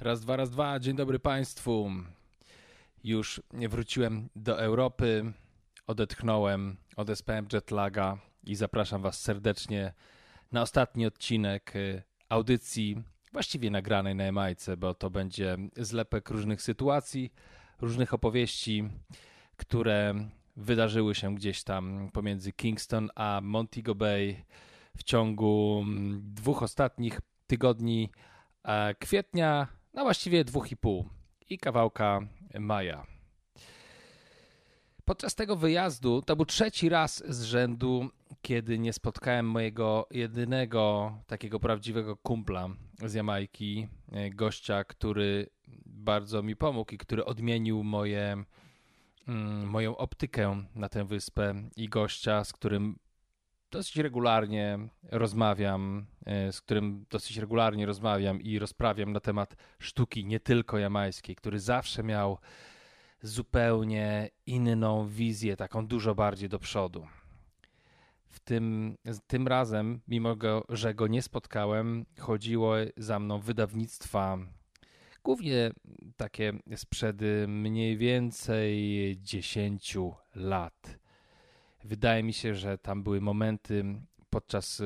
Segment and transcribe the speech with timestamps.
[0.00, 0.80] Raz, dwa, raz, dwa.
[0.80, 1.90] Dzień dobry Państwu.
[3.04, 5.32] Już wróciłem do Europy,
[5.86, 9.92] odetchnąłem, odespałem jetlaga i zapraszam Was serdecznie
[10.52, 17.32] na ostatni odcinek y, audycji, właściwie nagranej na Jamajce, bo to będzie zlepek różnych sytuacji,
[17.80, 18.88] różnych opowieści,
[19.56, 20.14] które
[20.56, 24.44] wydarzyły się gdzieś tam pomiędzy Kingston a Montego Bay
[24.96, 28.10] w ciągu mm, dwóch ostatnich tygodni
[28.64, 31.08] e, kwietnia, no właściwie dwóch i pół
[31.50, 32.20] i kawałka
[32.58, 33.06] maja.
[35.04, 38.08] Podczas tego wyjazdu to był trzeci raz z rzędu,
[38.42, 42.68] kiedy nie spotkałem mojego jedynego takiego prawdziwego kumpla
[43.04, 45.50] z Jamajki, e, gościa, który
[45.86, 48.44] bardzo mi pomógł i który odmienił moje,
[49.28, 52.98] mm, moją optykę na tę wyspę i gościa, z którym
[53.76, 54.78] dosyć regularnie
[55.10, 61.36] rozmawiam, e, z którym dosyć regularnie rozmawiam i rozprawiam na temat sztuki nie tylko jamańskiej,
[61.36, 62.38] który zawsze miał
[63.22, 67.06] zupełnie inną wizję, taką dużo bardziej do przodu.
[68.28, 68.96] W tym,
[69.26, 74.38] tym razem, mimo go, że go nie spotkałem, chodziło za mną wydawnictwa,
[75.24, 75.70] głównie
[76.16, 77.16] takie sprzed
[77.48, 79.96] mniej więcej 10
[80.34, 81.05] lat.
[81.88, 83.84] Wydaje mi się, że tam były momenty,
[84.30, 84.82] podczas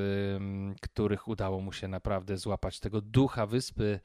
[0.82, 4.00] których udało mu się naprawdę złapać tego ducha wyspy,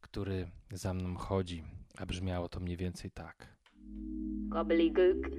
[0.00, 1.64] który za mną chodzi.
[1.98, 3.46] A brzmiało to mniej więcej tak.
[4.48, 5.30] Gobbledygook.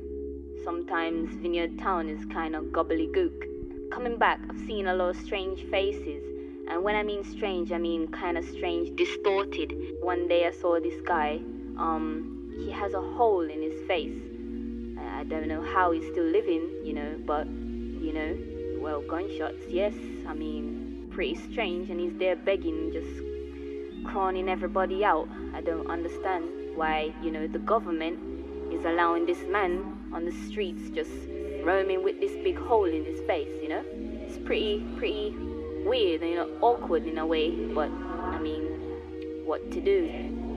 [0.64, 3.34] Sometimes Vineyard Town is kind of gobbledygook.
[3.94, 6.23] Coming back, I've seen a lot of strange faces.
[6.70, 9.73] And when I mean strange, I mean kind of strange, distorted.
[10.02, 11.42] One day I saw this guy.
[11.78, 14.30] Um, he has a hole in his face.
[15.12, 19.94] I don't know how he's still living, you know, but, you know, well, gunshots, yes.
[20.28, 21.90] I mean, pretty strange.
[21.90, 23.09] And he's there begging, just
[24.06, 25.28] crowning everybody out.
[25.54, 26.45] I don't understand
[26.76, 28.20] why, you know, the government
[28.73, 31.12] is allowing this man on the streets just
[31.64, 33.83] roaming with this big hole in his face, you know?
[34.26, 35.36] It's pretty, pretty
[35.86, 38.64] weird you know, awkward in a way, but, I mean,
[39.45, 40.10] what to do?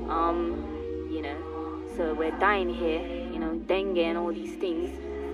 [0.08, 3.00] Um, you know, so we're dying here,
[3.34, 4.88] you know, dengue and all these things.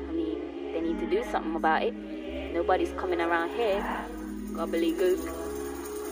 [0.08, 1.94] I mean, they need to do something about it.
[2.54, 3.84] Nobody's coming around here.
[4.52, 5.36] Gobbledygook.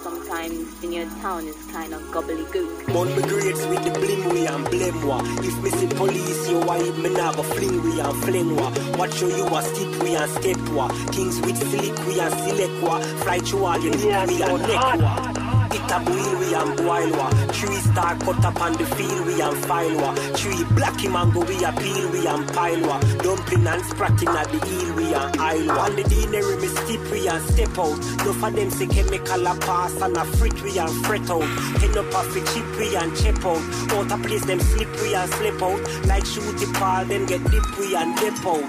[0.03, 2.93] Sometimes in your town is kind of gobbledygook.
[2.93, 5.21] Mon me grades with the bling we and blame wa.
[5.43, 8.70] If me see police, you why me nah go fling we and fling wa.
[8.99, 10.88] Watch show you a stick we and step wa.
[11.10, 13.00] Kings with slick we and select wa.
[13.25, 15.48] Fly through all your neck we and neck wa.
[15.88, 17.31] It a boil we and boil wa.
[17.53, 20.15] Tree star cut up on the field we and file wa.
[20.37, 23.00] Tree blacky mango we a peel we and pile wa.
[23.25, 25.87] Dumpling and spracking at the heel we and aisle wa.
[25.87, 27.99] On the dinner me step we and step out.
[28.25, 31.49] No for them say chemical a pass and a frit we and fret out.
[31.81, 33.65] Head up off the chip we and chip out.
[33.97, 35.81] Out a place them slip we and slip out.
[36.05, 38.69] Like shoot the ball them get dip we and dip out.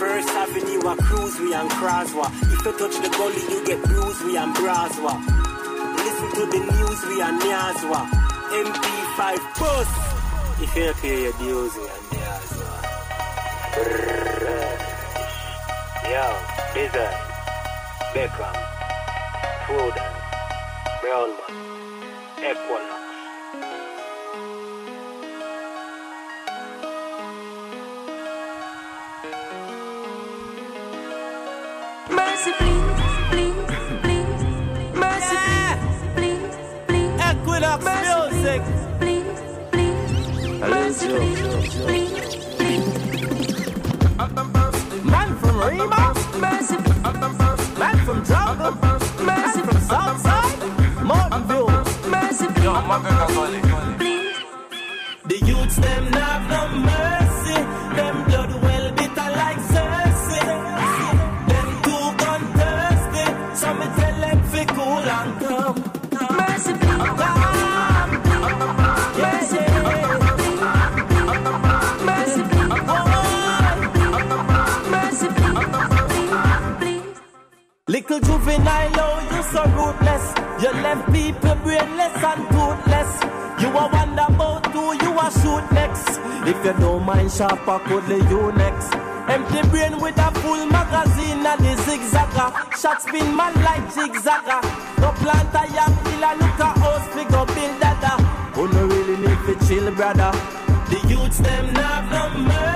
[0.00, 2.30] First Avenue a cruise we and cross wa.
[2.48, 5.20] If you touch the gully you get bruised we and bras wa.
[5.20, 5.35] Listen
[6.36, 8.04] to the news we and news wa.
[8.52, 9.20] MP5
[9.58, 9.90] bus.
[10.60, 12.76] If you pay your dues we and news wa.
[16.12, 16.26] Yo,
[16.74, 17.16] Bizzard,
[18.12, 18.56] Beckham,
[19.64, 20.12] Foden,
[21.00, 21.52] Brownman,
[22.50, 23.04] Equinox.
[32.10, 32.75] Mercy,
[37.76, 38.62] Equinox music.
[39.00, 40.60] Please, please.
[40.60, 42.26] Mercy, please, please,
[45.04, 46.14] Man from Rima.
[46.40, 46.76] mercy,
[47.78, 48.72] Man from Jungle.
[49.24, 50.58] mercy, from Southside.
[51.04, 51.66] Mountain View.
[52.10, 54.36] mercy, please, please.
[55.28, 57.58] The youths them have no mercy.
[57.96, 58.25] Them
[78.16, 80.24] Little juvenile, oh, you so ruthless.
[80.62, 83.10] You left people brainless and toothless.
[83.60, 86.16] You a wonder about who you a shoot next.
[86.48, 88.94] If you don't mind sharp, I could lay you next.
[89.28, 92.80] Empty brain with a full magazine and the zigzagger.
[92.80, 94.62] Shots spin man like zigzagger.
[94.96, 98.00] No plant a young killer, look a house, we go build that.
[98.54, 100.32] Who no really need to chill, brother.
[100.88, 102.75] The youths them have no mercy.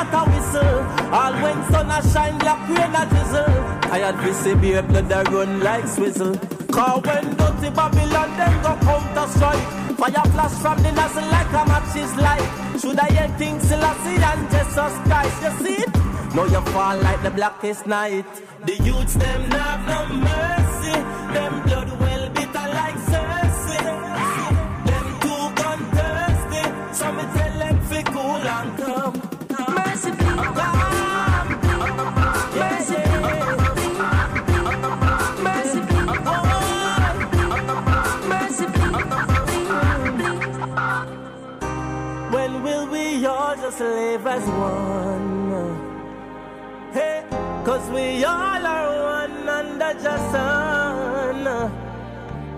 [0.00, 1.12] Gunshot a whistle.
[1.12, 3.80] All when sun a shine, black rain a drizzle.
[3.82, 6.36] Tired fi see beer blood a run like swizzle.
[6.70, 9.96] Cause when dirty Babylon them go counter strike.
[9.96, 12.80] Fire flash from the nozzle like a match is light.
[12.80, 15.42] Should I hear King Selassie and Jesus Christ?
[15.42, 16.34] You see it?
[16.34, 18.24] Now you fall like the blackest night.
[18.64, 20.92] The youths them have no mercy.
[21.34, 22.19] Them blood well
[43.70, 45.50] just live as one?
[46.92, 47.24] Hey,
[47.64, 51.72] cause we all are one under the sun.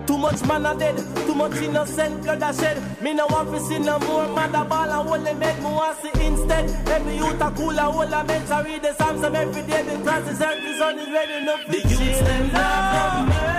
[0.07, 3.01] Too much man a dead, too much innocent blood a shed.
[3.01, 6.25] Me no want to see no more mother ball and only make me want see
[6.25, 6.69] instead.
[6.87, 9.93] Every youth a cool and all men to read the Psalms of every day the
[10.11, 13.52] earth the sun is ready enough The youths them have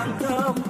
[0.00, 0.69] I'm done.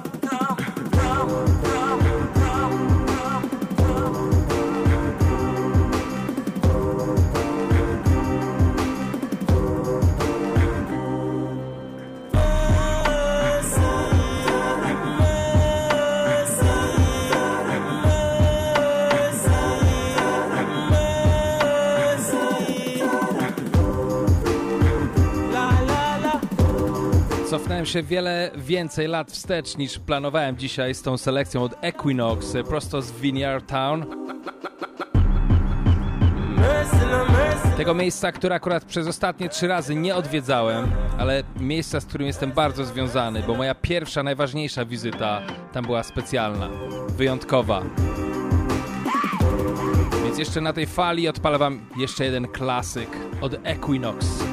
[27.91, 33.11] Się wiele więcej lat wstecz niż planowałem dzisiaj z tą selekcją od Equinox prosto z
[33.11, 34.05] Vineyard Town.
[37.77, 42.51] Tego miejsca, które akurat przez ostatnie trzy razy nie odwiedzałem, ale miejsca, z którym jestem
[42.51, 45.41] bardzo związany, bo moja pierwsza, najważniejsza wizyta
[45.73, 46.69] tam była specjalna,
[47.07, 47.81] wyjątkowa.
[50.23, 53.09] Więc jeszcze na tej fali odpalę wam jeszcze jeden klasyk
[53.41, 54.43] od Equinox.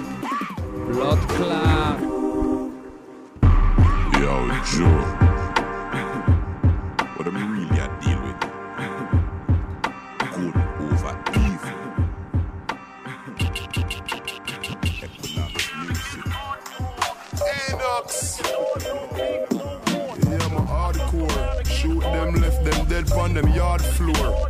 [0.92, 2.17] Blood Clot.
[4.18, 4.34] Yo,
[4.64, 5.04] Joe.
[7.14, 8.40] What am I really a deal with?
[10.34, 11.78] Good over evil.
[14.98, 16.24] Equinox music.
[17.68, 18.10] Enox.
[20.24, 21.66] Yeah, a hardcore.
[21.68, 24.48] Shoot them, left them dead on them yard floor.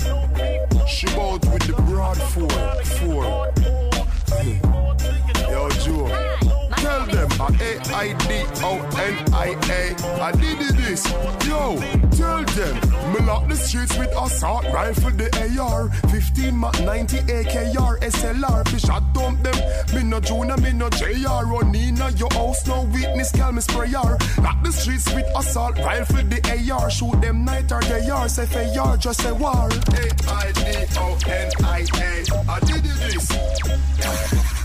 [0.88, 2.48] She out with the broad four,
[2.96, 3.57] four.
[7.98, 10.22] I D O N I A.
[10.22, 11.04] I did this.
[11.48, 11.74] Yo,
[12.12, 12.74] tell them.
[13.12, 15.28] Me lock the streets with assault rifle, the
[15.58, 15.90] AR.
[16.08, 18.68] 15 Mac 90 AKR SLR.
[18.68, 19.58] Fish shot dump them.
[19.96, 21.42] Me no Juna, me no JR.
[21.44, 24.16] Run in your house, no witness, call me sprayer.
[24.44, 26.88] Lock the streets with assault rifle, the AR.
[26.92, 28.28] Shoot them night or day are.
[28.28, 29.66] Say FAR, just say war.
[29.66, 32.48] A I D O N I A.
[32.48, 34.57] I did this.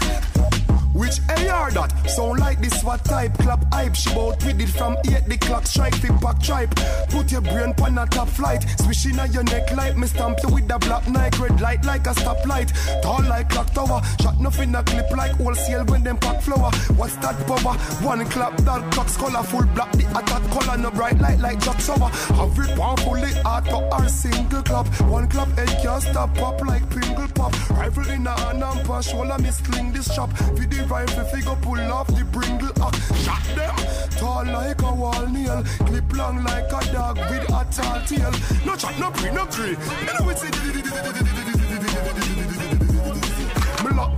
[0.93, 1.91] Which AR that?
[2.07, 3.33] Sound like this what type?
[3.39, 6.75] club hype, she bout with it from 8 the clock strike, flip pack tripe.
[7.09, 10.53] Put your brain pan a top flight, swishing on your neck like me stamp you
[10.53, 12.69] with a black night, red light like a stoplight.
[13.01, 16.71] Tall like clock tower, shot nothing a clip like wholesale when them pack flower.
[16.95, 17.75] What's that power?
[18.05, 21.79] One clap that clock's color, full black the attack color, no bright light like jock
[21.79, 22.11] shower.
[22.39, 24.87] Every pound fully out to our single clap.
[25.09, 27.53] One clap and can't stop pop like Pringle pop.
[27.71, 30.29] Rifle in a hand and all shoulder me sling this chop.
[30.53, 32.69] Video 45 go pull off the bringle.
[32.81, 32.91] Uh,
[33.23, 33.75] shot them
[34.17, 38.31] tall like a wall nail, clip long like a dog with a tall tail.
[38.65, 39.75] No chat, no pre, no tree.
[40.01, 41.52] You know it's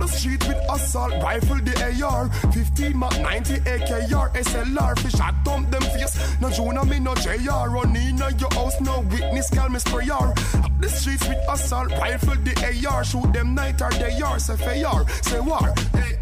[0.06, 5.70] the street with assault rifle, the AR 15 Mac 90 AKR SLR Fish shot dump
[5.70, 9.68] them face No Juna me no JR Run in uh, your house no witness call
[9.68, 14.20] me sprayer Up the streets with assault rifle, the AR Shoot them night or day
[14.20, 15.74] are FAR, say war.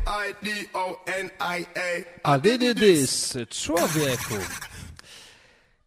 [0.06, 1.24] A-I-D-O-N-I-A
[2.24, 2.38] A.
[2.38, 4.73] Did this, człowieku.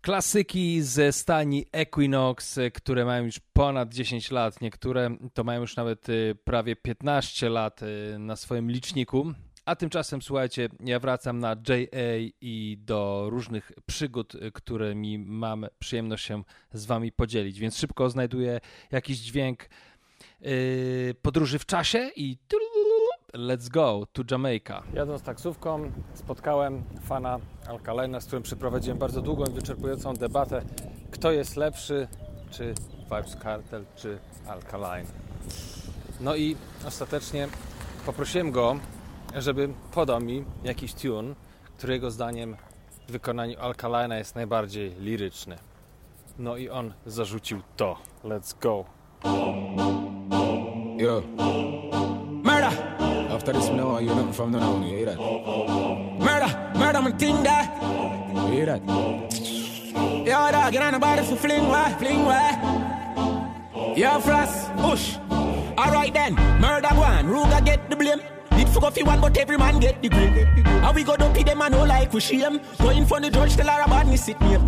[0.08, 6.10] Klasyki ze stani Equinox, które mają już ponad 10 lat, niektóre to mają już nawet
[6.10, 9.34] y, prawie 15 lat y, na swoim liczniku.
[9.66, 16.26] A tymczasem, słuchajcie, ja wracam na JA i do różnych przygód, y, którymi mam przyjemność
[16.26, 17.60] się z wami podzielić.
[17.60, 18.60] Więc szybko znajduję
[18.92, 19.70] jakiś dźwięk
[21.22, 22.38] podróży w czasie i
[23.38, 24.84] let's go to Jamaica.
[24.94, 30.62] Jadąc taksówką spotkałem fana Alkalena, z którym przeprowadziłem bardzo długą i wyczerpującą debatę,
[31.12, 32.08] kto jest lepszy,
[32.50, 35.08] czy Vibes Cartel, czy Alkaline.
[36.20, 36.56] No i
[36.88, 37.48] ostatecznie
[38.06, 38.76] poprosiłem go,
[39.36, 41.36] żeby podał mi jakiś tune,
[41.78, 42.56] który jego zdaniem
[43.08, 45.58] w wykonaniu Alkalina jest najbardziej liryczny.
[46.40, 47.98] No i on zarzucił to.
[48.24, 48.86] Let's go.
[50.98, 51.22] Yo.
[53.38, 54.84] After this, me know want you nothing from the now.
[54.84, 55.20] You hear that?
[55.20, 56.50] Murder.
[56.74, 57.70] Murder, my thing that.
[58.50, 58.82] Hear that?
[60.26, 61.94] Yo, dog, get on the body for fling, why?
[62.00, 63.94] Fling, why?
[63.96, 65.18] Yo, Frost, push.
[65.78, 68.22] Alright then, murder one, Ruga get the blame.
[68.54, 70.66] It off you one, but every man get the green.
[70.82, 72.60] How we go dopey them and no like we shame.
[72.80, 74.68] Go in front of the judge, tell her about me sit name.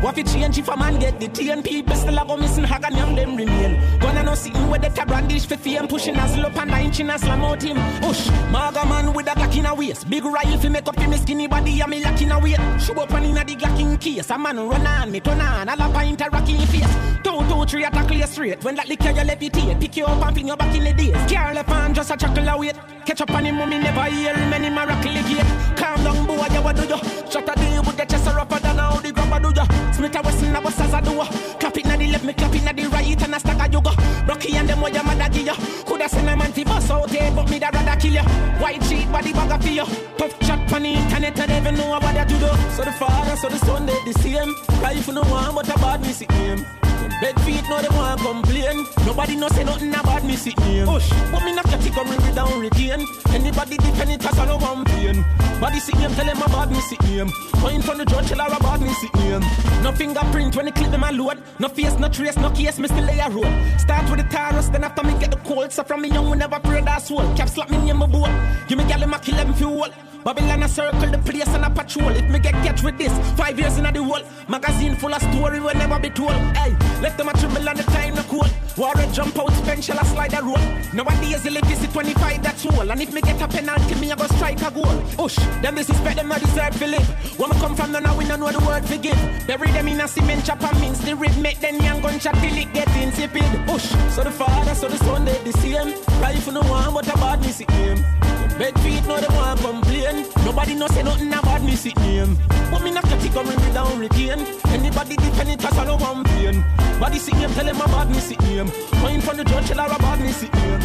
[0.00, 1.94] What if change if a man get the TNP?
[1.94, 3.98] Still a go missing hag and young them remain.
[4.26, 5.86] No sitting with the brandish for fame.
[5.86, 7.76] Pushing as up and inch in a slam out him.
[8.02, 10.10] Push, maga man with a glock in a waist.
[10.10, 12.58] Big rifle fi make up him skinny body and me lock in a weight.
[12.80, 14.28] Shoot up and in a the glock in case.
[14.30, 15.68] A man run on me, turn on.
[15.68, 16.96] All a pint a rock in face.
[17.22, 18.64] Two, two, three, attack you straight.
[18.64, 19.80] When that liquor you levitate.
[19.80, 21.32] Pick you up and fling you back in the days.
[21.32, 22.76] Car left hand just a chuckle a wait.
[23.06, 25.46] Catch up on him, mommy never hear him any miracle gate.
[25.76, 26.98] Calm down, boy, you what do you?
[27.30, 29.94] Shut a day with the chest rougher than how the grabber do you?
[29.94, 31.14] Smith a western a bust as a do.
[31.60, 33.80] Clap it na the left, me clap it na the right, and a stagger you
[33.80, 34.05] go.
[34.36, 35.54] Rocky and them what your mother give you.
[35.86, 38.20] Coulda send a man fi bust out here, but me da rather kill you.
[38.60, 39.86] White sheet body bugger for you.
[40.18, 42.48] Tough chat on the internet and never know what that do do.
[42.76, 44.54] So the father, so the son, they the same.
[44.82, 46.85] Rifle no one, but a bad sick name.
[47.20, 48.86] Bed feet, no they want complain.
[49.06, 50.86] Nobody no say nothing about me sick name.
[50.86, 53.06] Push, but me not category me down regain.
[53.30, 55.24] Anybody defend it as no one pain.
[55.60, 57.30] Body sick name, tell them about me sick name.
[57.54, 59.40] Point from the judge, tell her about me sick name.
[59.82, 61.42] No fingerprint when they clip them a load.
[61.58, 63.52] No face, no trace, no case, me still lay a road.
[63.78, 65.72] Start with the Taurus, then after me get the cold.
[65.72, 67.22] So from me young, we never pray that soul.
[67.36, 68.28] Cap slap me in my boat.
[68.68, 69.88] Give me gal in my kill them fuel.
[70.26, 72.08] Babylon a circle the place and a patrol.
[72.08, 74.26] If me get catch with this, five years in the world.
[74.48, 76.32] Magazine full of story will never be told.
[76.56, 78.46] Hey, let them a tremble on the time no cool.
[78.76, 80.66] Warrior jump out, spend shall I slide a roll.
[80.92, 82.90] Nowadays you live visit 25 that's all.
[82.90, 84.98] And if me get a penalty, me I go strike a goal.
[85.18, 87.08] Ush, them disrespect them I deserve to live.
[87.38, 89.18] Where me come from, no now we don't know the word forgive.
[89.46, 91.36] Bury them in a cement chop and mince the rib.
[91.38, 93.44] Make them young gun chat till it get insipid.
[93.68, 95.94] Ush, so the father, so the son, they the same.
[96.20, 98.25] Rifle no one, but a bad me sick name.
[98.58, 100.26] Bed feet, no they want complain.
[100.44, 102.38] Nobody no say nothing about me sick name.
[102.70, 104.40] But me not category me down regain.
[104.68, 106.64] Anybody defend it as I no one pain.
[106.98, 108.68] Body sick name, tell them about me sick name.
[109.00, 110.80] Point from the judge, tell her about me sick name.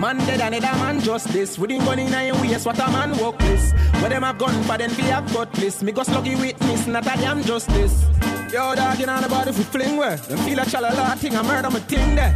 [0.00, 1.56] Man dead and another man justice.
[1.56, 3.72] We didn't gun in a waist, what a man walk this.
[4.00, 5.82] Where them have gun for them be have cutlass.
[5.84, 8.04] Me go sluggy witness, not a damn justice.
[8.52, 10.16] Yo, dog, you know the body for fling where?
[10.16, 12.34] Them feel a chalala thing, I murder my thing there.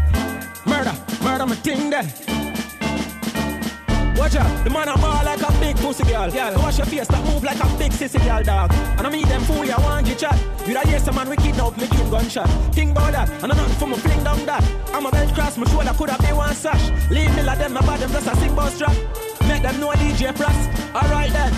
[0.67, 2.48] Murder, murder my thing there.
[4.19, 6.31] Watch out, the man a ball like a big pussy girl.
[6.31, 6.55] girl.
[6.57, 8.73] Wash your face, that move like a big sissy girl, dog.
[8.99, 10.35] And I meet them fool, ya want you chat.
[10.67, 12.49] With a yes, a man we kidnap, me give gunshot.
[12.75, 14.65] Think about that, and I'm not for me fling down that.
[14.93, 16.91] I'm a belt cross, my shoulder could have been one sash.
[17.11, 18.97] Leave me like them, my bad them just a sick bus trap.
[19.49, 20.69] Make them know DJ Press.
[20.95, 21.53] Alright then.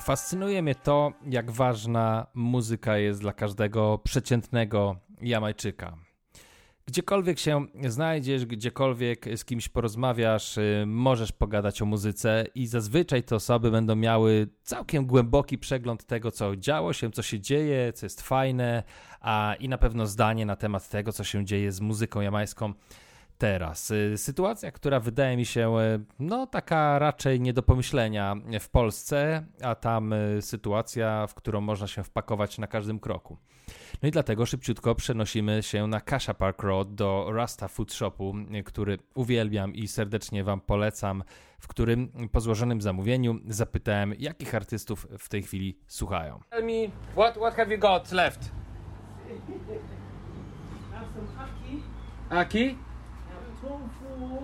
[0.00, 6.09] Fascynuje mnie to, jak ważna muzyka jest dla każdego przeciętnego Jamajczyka.
[6.90, 13.36] Gdziekolwiek się znajdziesz, gdziekolwiek z kimś porozmawiasz, y, możesz pogadać o muzyce i zazwyczaj te
[13.36, 18.22] osoby będą miały całkiem głęboki przegląd tego, co działo się, co się dzieje, co jest
[18.22, 18.82] fajne,
[19.20, 22.72] a i na pewno zdanie na temat tego, co się dzieje z muzyką jamańską
[23.38, 23.90] teraz.
[23.90, 29.46] Y, Sytuacja, która wydaje mi się, y, no taka raczej nie do pomyślenia w Polsce,
[29.62, 33.36] a tam sytuacja, w którą można się wpakować na każdym kroku.
[34.02, 38.34] No i dlatego szybciutko przenosimy się na Kasha Park Road do Rasta Food Shopu,
[38.64, 41.24] który uwielbiam i serdecznie Wam polecam,
[41.60, 46.40] w którym po złożonym zamówieniu zapytałem, jakich artystów w tej chwili słuchają.
[46.50, 46.72] Tell me,
[47.12, 48.52] what, what have you got left?
[50.92, 51.82] Have some ackee,
[52.30, 52.68] Aki?
[53.28, 54.42] have tofu,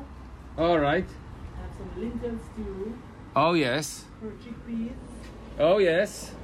[0.57, 1.09] All right.
[1.57, 2.93] have some lentil stew,
[3.35, 4.05] Oh yes.
[4.21, 4.97] for chickpeas,
[5.59, 6.35] Oh yes.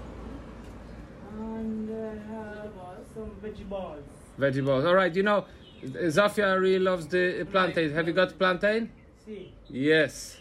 [1.39, 2.71] And uh, have
[3.15, 4.05] some veggie balls.
[4.39, 4.85] Vegetables.
[4.85, 5.15] All right.
[5.15, 5.45] You know,
[5.85, 7.93] Zafia really loves the plantain.
[7.93, 8.91] Have you got plantain?
[9.25, 10.39] See, Yes.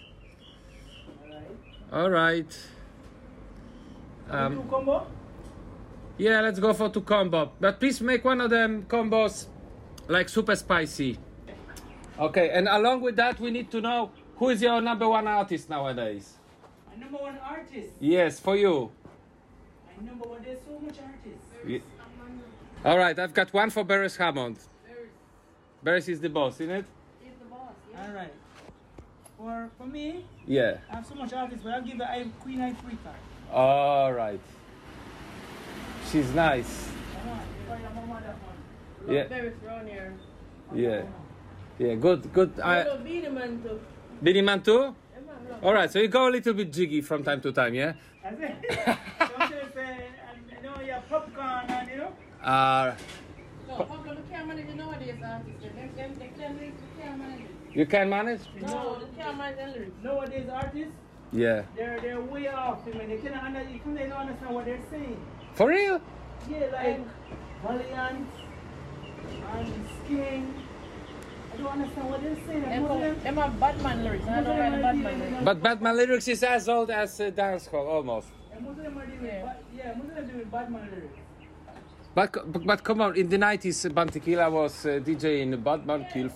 [1.91, 2.57] All right.
[4.29, 5.07] Um, Um, combo?
[6.17, 7.51] yeah, let's go for two combo.
[7.59, 9.47] But please make one of them combos
[10.07, 11.17] like super spicy.
[12.17, 15.69] Okay, and along with that, we need to know who is your number one artist
[15.69, 16.37] nowadays.
[16.89, 17.89] My number one artist.
[17.99, 18.91] Yes, for you.
[20.01, 20.41] My number one.
[20.43, 21.47] There's so much artists.
[21.67, 21.81] Ye-
[22.83, 24.57] All right, I've got one for Beres Hammond.
[25.85, 26.85] Beres is the boss, isn't it?
[27.97, 28.33] All right.
[29.37, 30.77] For for me, Yeah.
[30.89, 32.05] I have so much artists, but I'll give the
[32.39, 33.53] Queen I Queen Ifrica.
[33.53, 34.39] All right.
[36.11, 36.89] She's nice.
[37.21, 38.35] Come on, if I am a mother.
[39.07, 39.27] Yeah.
[39.27, 40.13] Very thrown here.
[40.73, 41.03] Yeah.
[41.79, 42.59] Yeah, good, good.
[42.59, 43.79] I, Little beanie man too.
[44.23, 44.95] Billy Man too?
[45.51, 45.65] Yeah, man.
[45.67, 47.93] All right, so you go a little bit jiggy from time to time, yeah?
[48.25, 48.55] I you and
[50.51, 52.13] you know, you popcorn and you know.
[52.43, 52.95] Uh,
[53.67, 55.65] No, Pablo, we can't manage nowadays, artists.
[55.95, 56.17] Can't
[57.73, 58.41] you can manage?
[58.61, 59.91] No, they can't manage lyrics.
[60.03, 60.93] Nowadays artists,
[61.31, 61.61] Yeah.
[61.75, 62.79] they're they're way off.
[62.85, 65.17] I mean, they cannot under, you can't they don't understand what they're saying.
[65.53, 66.01] For real?
[66.49, 66.99] Yeah, like
[67.63, 68.27] Valiant
[69.53, 69.73] and
[70.05, 70.53] Sking.
[71.67, 72.61] I understand what they're saying.
[72.63, 75.43] Them, Most of have- them have Batman lyrics, I don't like Batman lyrics.
[75.45, 78.27] But Batman lyrics is as old as uh, dancehall, almost.
[78.53, 79.53] and most of them are doing, yeah.
[79.75, 81.17] yeah, most of them doing Batman lyrics.
[82.13, 86.29] But, but, but come on, in the 90s, Bantequila was uh, DJ in Batman Kill.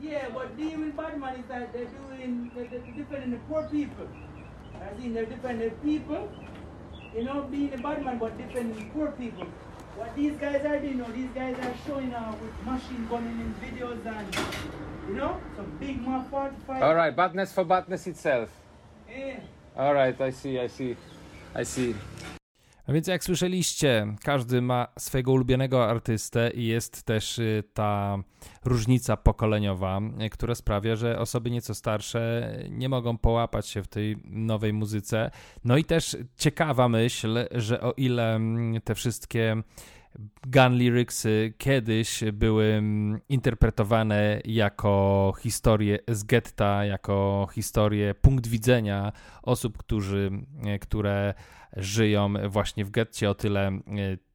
[0.00, 4.06] Yeah, what deal with Batman is that they're doing, they're, they're defending the poor people.
[4.80, 6.30] As in, they're defending people,
[7.14, 9.46] you know, being a Batman, but defending poor people.
[9.96, 13.40] What these guys are doing, you know, these guys are showing off with machine gunning
[13.40, 14.36] in videos and,
[15.08, 16.82] you know, some big man 45.
[16.82, 18.50] All right, badness for badness itself.
[19.08, 19.40] Yeah.
[19.74, 20.96] All right, I see, I see,
[21.54, 21.94] I see.
[22.88, 28.18] A więc jak słyszeliście, każdy ma swojego ulubionego artystę i jest też y, ta
[28.64, 34.16] różnica pokoleniowa, y, która sprawia, że osoby nieco starsze nie mogą połapać się w tej
[34.24, 35.30] nowej muzyce.
[35.64, 39.62] No i też ciekawa myśl, że o ile mm, te wszystkie
[40.46, 49.12] gun lyricsy kiedyś były mm, interpretowane jako historie z getta, jako historie, punkt widzenia
[49.42, 50.30] osób, którzy,
[50.64, 51.34] e, które
[51.76, 53.80] żyją właśnie w getcie, o tyle e,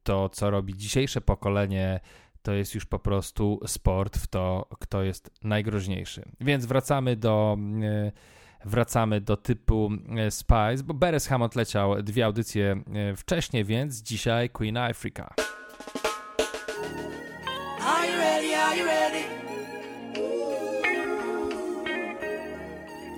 [0.02, 2.00] to, co robi dzisiejsze pokolenie,
[2.42, 6.22] to jest już po prostu sport w to, kto jest najgroźniejszy.
[6.40, 8.12] Więc wracamy do e,
[8.64, 12.82] wracamy do typu e, Spice, bo Beres Hammond leciał dwie audycje
[13.16, 15.34] wcześniej, więc dzisiaj Queen Africa.
[17.86, 18.56] Are you ready?
[18.56, 19.24] Are you ready?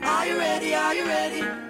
[0.02, 0.74] Are you ready?
[0.74, 1.64] Are you ready?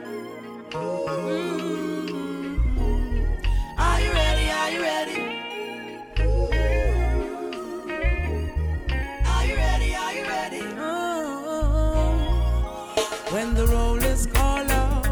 [13.45, 15.07] When the roll is called up,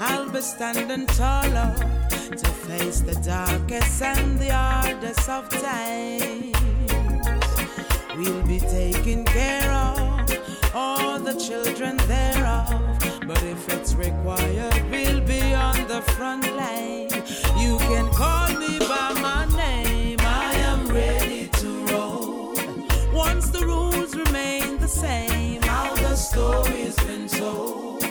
[0.00, 1.76] I'll be standing taller
[2.10, 6.56] to face the darkest and the hardest of times.
[8.16, 12.98] We'll be taking care of all the children thereof.
[13.28, 17.10] But if it's required, we'll be on the front line.
[17.62, 20.18] You can call me by my name.
[20.18, 22.56] I am ready to roll.
[23.12, 25.35] Once the rules remain the same,
[26.36, 28.02] story's been told.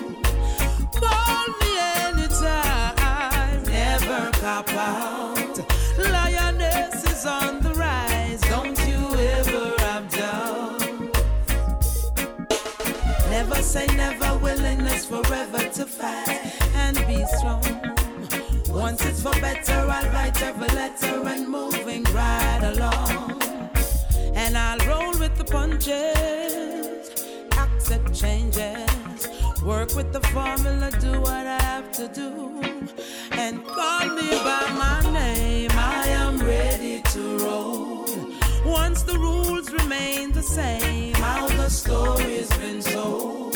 [1.00, 1.72] Call me
[2.08, 4.32] anytime, never
[4.78, 5.60] out.
[7.12, 9.02] Is on the rise, don't you
[9.38, 9.76] ever.
[13.30, 16.42] Never say never, willingness forever to fight
[16.74, 17.64] and be strong.
[18.70, 23.42] Once it's for better, I'll write every letter and moving right along.
[24.34, 26.65] And I'll roll with the punches,
[28.16, 29.28] changes,
[29.62, 32.62] work with the formula, do what I have to do,
[33.32, 35.72] and call me by my name.
[35.74, 38.06] I am ready to roll.
[38.66, 43.55] Once the rules remain the same, how the story's been told.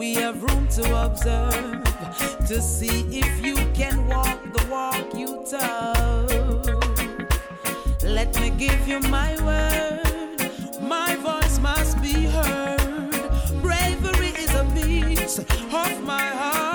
[0.00, 1.84] We have room to observe
[2.48, 6.72] to see if you can walk the walk you talk.
[8.02, 12.80] Let me give you my word, my voice must be heard.
[13.60, 16.69] Bravery is a piece of my heart.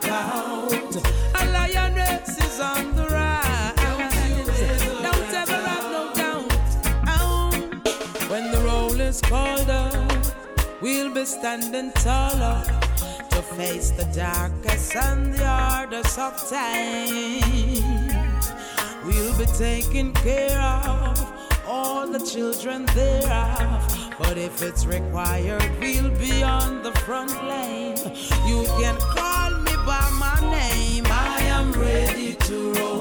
[0.00, 0.96] Never out.
[1.34, 3.74] A lioness is on the rise.
[5.02, 6.52] Don't ever have no doubt.
[7.08, 7.50] Oh,
[8.28, 9.94] When the roll is called up,
[10.80, 12.62] we'll be standing taller
[13.30, 17.82] to face the darkest and the hardest of times.
[19.04, 21.18] We'll be taking care of
[21.66, 24.14] all the children thereof.
[24.18, 27.96] But if it's required, we'll be on the front line.
[28.46, 29.31] You can call
[30.50, 31.04] name.
[31.06, 32.91] I am ready to roll.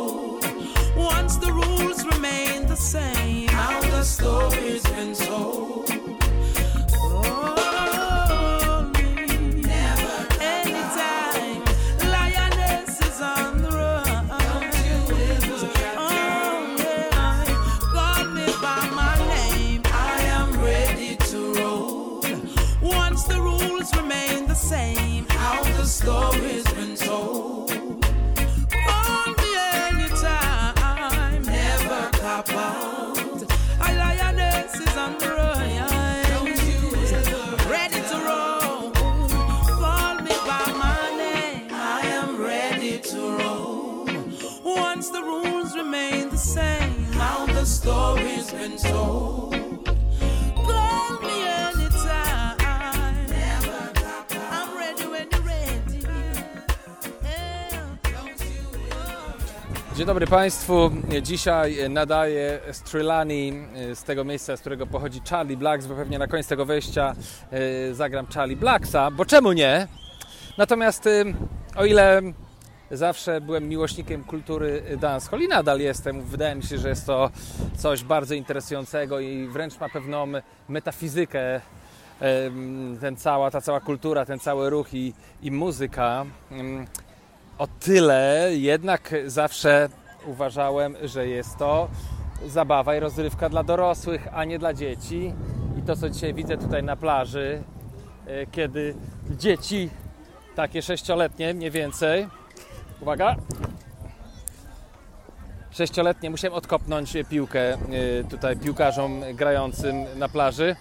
[60.01, 60.91] Dzień dobry Państwu.
[61.21, 63.53] Dzisiaj nadaję z Trylani,
[63.93, 67.15] z tego miejsca, z którego pochodzi Charlie Blacks, bo pewnie na koniec tego wejścia
[67.51, 69.87] e, zagram Charlie Blacksa, bo czemu nie?
[70.57, 71.23] Natomiast e,
[71.75, 72.21] o ile
[72.91, 77.29] zawsze byłem miłośnikiem kultury dancehall i nadal jestem, wydaje mi się, że jest to
[77.77, 80.27] coś bardzo interesującego i wręcz ma pewną
[80.69, 81.61] metafizykę
[83.01, 86.25] ten cała, ta cała kultura, ten cały ruch i, i muzyka.
[87.61, 89.89] O tyle jednak zawsze
[90.25, 91.89] uważałem, że jest to
[92.47, 95.33] zabawa i rozrywka dla dorosłych, a nie dla dzieci.
[95.79, 97.63] I to, co dzisiaj widzę tutaj na plaży,
[98.27, 98.95] e, kiedy
[99.29, 99.89] dzieci,
[100.55, 102.27] takie sześcioletnie mniej więcej,
[103.01, 103.35] uwaga,
[105.71, 107.77] sześcioletnie musiałem odkopnąć piłkę e,
[108.29, 110.75] tutaj piłkarzom grającym na plaży.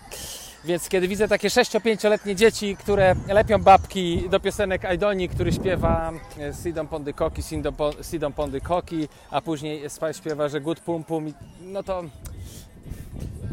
[0.64, 6.54] Więc kiedy widzę takie 6-5-letnie dzieci, które lepią babki do piosenek Aidoni, który śpiewa e,
[6.54, 11.32] Sidon Pondy Koki, Sidon Po- Sidon Pondy Koki, a później śpiewa, że good pum pum,
[11.60, 12.02] no to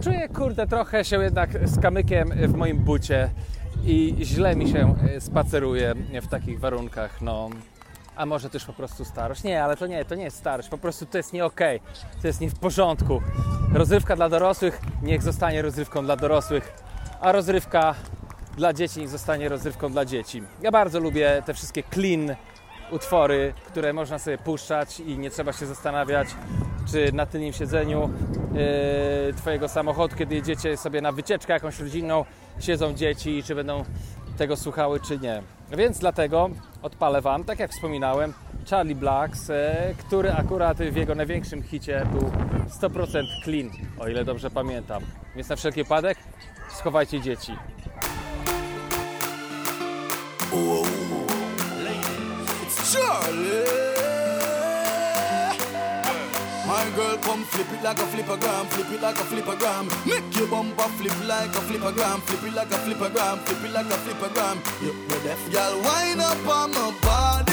[0.03, 3.29] czuję, kurde, trochę się jednak z kamykiem w moim bucie
[3.85, 7.49] i źle mi się e, spaceruje w takich warunkach, no.
[8.15, 9.43] A może też po prostu starość?
[9.43, 11.79] Nie, ale to nie, to nie jest starość, po prostu to jest nie okej,
[12.21, 13.21] to jest nie w porządku.
[13.73, 16.86] Rozrywka dla dorosłych niech zostanie rozrywką dla dorosłych,
[17.21, 17.95] a rozrywka
[18.57, 20.43] dla dzieci zostanie rozrywką dla dzieci.
[20.61, 22.35] Ja bardzo lubię te wszystkie clean
[22.91, 26.27] utwory, które można sobie puszczać i nie trzeba się zastanawiać,
[26.91, 28.09] czy na tylnym siedzeniu
[29.27, 32.25] yy, Twojego samochodu, kiedy jedziecie sobie na wycieczkę jakąś rodzinną,
[32.59, 33.83] siedzą dzieci i czy będą
[34.37, 35.41] tego słuchały, czy nie.
[35.71, 36.49] Więc dlatego
[36.81, 38.33] odpalę Wam, tak jak wspominałem,
[38.69, 42.31] Charlie Blacks, e, który akurat w jego największym hicie był
[42.69, 45.03] 100% clean, o ile dobrze pamiętam.
[45.35, 46.17] Więc na wszelki wypadek
[46.77, 47.51] schowajcie dzieci.
[56.67, 59.87] My girl, come flip it like a flippergram, flip it like a flippergram.
[60.05, 63.85] Make your bumper flip like a flippergram, flip it like a flippergram, flip it like
[63.85, 64.57] a flippergram.
[64.81, 67.46] You deaf, girl, wind up on my body,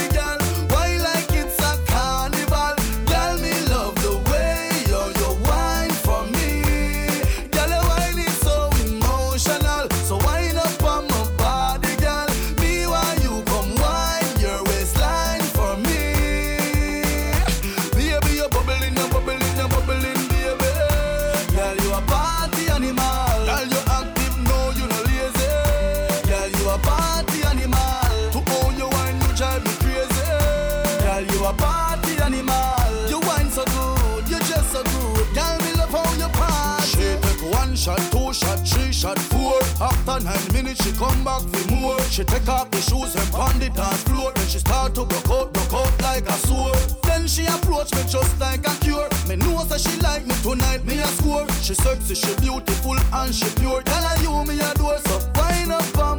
[40.15, 41.99] After nine minutes, she come back for more.
[42.03, 44.31] She take off the shoes and pound the dance floor.
[44.33, 46.77] Then she start to broke out, broke out like a sword.
[47.03, 49.09] Then she approach me just like a cure.
[49.27, 51.45] Me know that she like me tonight, me a score.
[51.61, 53.81] She sexy, she beautiful and she pure.
[53.81, 56.14] Tell her you me a door, so wind up on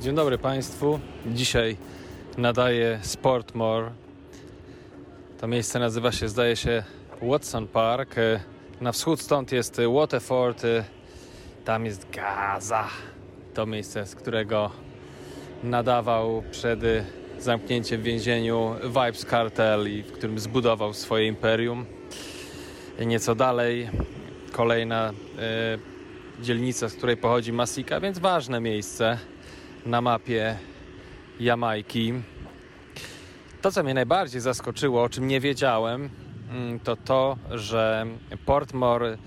[0.00, 1.00] Dzień dobry Państwu.
[1.26, 1.76] Dzisiaj
[2.36, 3.90] nadaje Sportmore.
[5.40, 6.82] To miejsce nazywa się, zdaje się,
[7.22, 8.14] Watson Park.
[8.80, 10.62] Na wschód stąd jest Waterford.
[11.64, 12.88] Tam jest Gaza.
[13.54, 14.70] To miejsce, z którego
[15.62, 16.80] nadawał przed
[17.38, 21.86] zamknięciem w więzieniu Vibes Cartel i w którym zbudował swoje imperium.
[23.06, 23.90] Nieco dalej
[24.52, 25.78] kolejna e,
[26.42, 29.18] dzielnica, z której pochodzi Masika, więc ważne miejsce
[29.88, 30.58] na mapie
[31.40, 32.12] Jamajki.
[33.62, 36.10] To, co mnie najbardziej zaskoczyło, o czym nie wiedziałem,
[36.50, 38.06] mm, to to, że
[38.46, 39.18] Portmore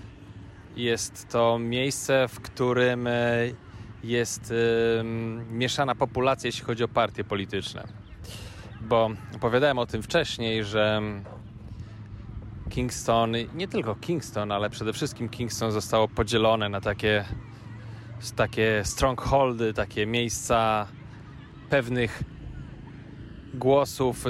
[0.76, 3.12] jest to miejsce, w którym e,
[4.04, 4.54] jest
[5.52, 7.88] mieszana populacja, jeśli chodzi o partie polityczne.
[8.82, 11.02] Bo opowiadałem o tym wcześniej, że
[12.69, 17.26] Kingston, nie tylko Kingston, ale przede wszystkim Kingston zostało podzielone na takie,
[18.36, 20.88] takie strongholdy, takie miejsca
[21.69, 22.23] pewnych
[23.53, 24.25] głosów,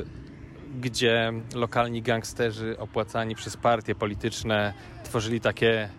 [0.80, 4.74] gdzie lokalni gangsterzy opłacani przez partie polityczne
[5.04, 5.90] tworzyli takie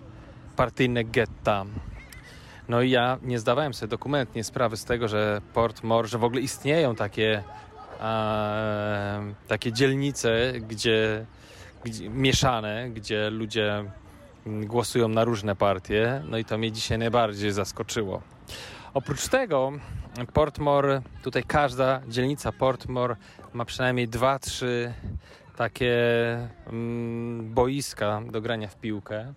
[0.57, 1.65] partyjne getta.
[2.69, 6.41] No i ja nie zdawałem sobie dokumentnie sprawy z tego, że Portmore, że w ogóle
[6.41, 7.43] istnieją takie,
[8.01, 11.27] e, takie dzielnice, gdzie,
[11.85, 13.85] gdzie mieszane, gdzie ludzie
[14.47, 16.23] głosują na różne partie.
[16.29, 18.23] No i to mnie dzisiaj najbardziej zaskoczyło.
[18.95, 19.73] Oprócz tego
[20.33, 23.17] Portmore, tutaj każda dzielnica Portmore
[23.53, 24.93] ma przynajmniej dwa, trzy
[25.57, 25.95] takie
[26.67, 29.35] mm, boiska do grania w piłkę.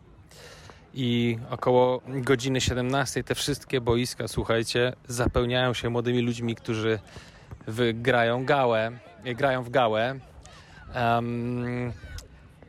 [0.93, 6.99] I około godziny 17 te wszystkie boiska, słuchajcie, zapełniają się młodymi ludźmi, którzy
[7.93, 8.91] grają gałę,
[9.35, 10.19] grają w gałę.
[10.93, 11.93] Em,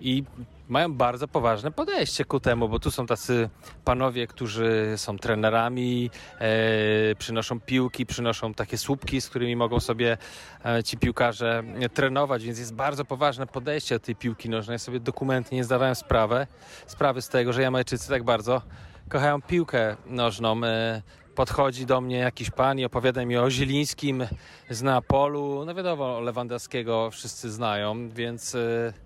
[0.01, 0.25] i
[0.69, 3.51] mają bardzo poważne podejście ku temu, bo tu są tacy
[3.85, 10.19] panowie, którzy są trenerami, e, przynoszą piłki, przynoszą takie słupki, z którymi mogą sobie
[10.65, 11.63] e, ci piłkarze
[11.95, 14.75] trenować, więc jest bardzo poważne podejście do tej piłki nożnej.
[14.75, 16.47] Ja sobie dokumenty nie zdawałem sprawę,
[16.87, 18.63] sprawy z tego, że Jamajczycy tak bardzo
[19.09, 20.65] kochają piłkę nożną.
[20.65, 21.03] E,
[21.35, 24.27] podchodzi do mnie jakiś pan i opowiada mi o Zielińskim
[24.71, 25.65] z Neapolu.
[25.67, 28.55] No wiadomo, Lewandowskiego wszyscy znają, więc...
[28.55, 29.06] E,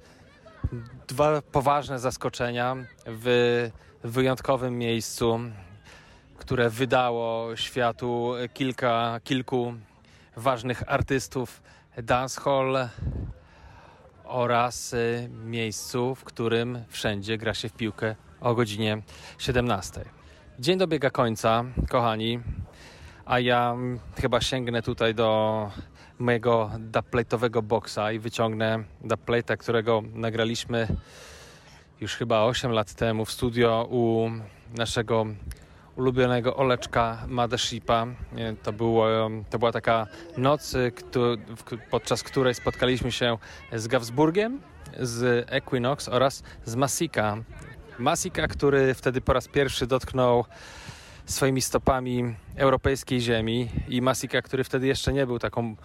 [1.09, 3.71] dwa poważne zaskoczenia w
[4.05, 5.41] wyjątkowym miejscu,
[6.39, 9.75] które wydało światu kilka, kilku
[10.37, 11.63] ważnych artystów
[12.03, 12.89] dancehall
[14.25, 19.03] oraz y, miejscu, w którym wszędzie gra się w piłkę o godzinie
[19.39, 20.05] 17.
[20.59, 22.41] Dzień dobiega końca, kochani,
[23.25, 25.71] a ja mm, chyba sięgnę tutaj do
[26.21, 30.89] mojego dubplate'owego boxa i wyciągnę dubplate'a, którego nagraliśmy
[32.01, 34.31] już chyba 8 lat temu w studio u
[34.77, 35.27] naszego
[35.97, 38.07] ulubionego Oleczka Madeshipa.
[38.63, 39.07] To, było,
[39.51, 40.07] to była taka
[40.37, 40.77] noc,
[41.91, 43.39] podczas której spotkaliśmy się
[43.73, 44.61] z Gavsburgiem,
[44.99, 47.37] z Equinox oraz z Masika.
[47.99, 50.45] Masika, który wtedy po raz pierwszy dotknął
[51.25, 55.77] swoimi stopami europejskiej ziemi i Masika, który wtedy jeszcze nie był taką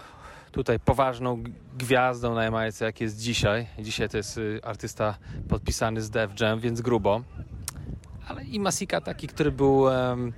[0.56, 1.44] tutaj poważną
[1.78, 3.68] gwiazdą na Jamajce, jak jest dzisiaj.
[3.80, 5.18] Dzisiaj to jest y, artysta
[5.50, 7.22] podpisany z Def Jam, więc grubo.
[8.28, 10.34] Ale i Masika taki, który był em,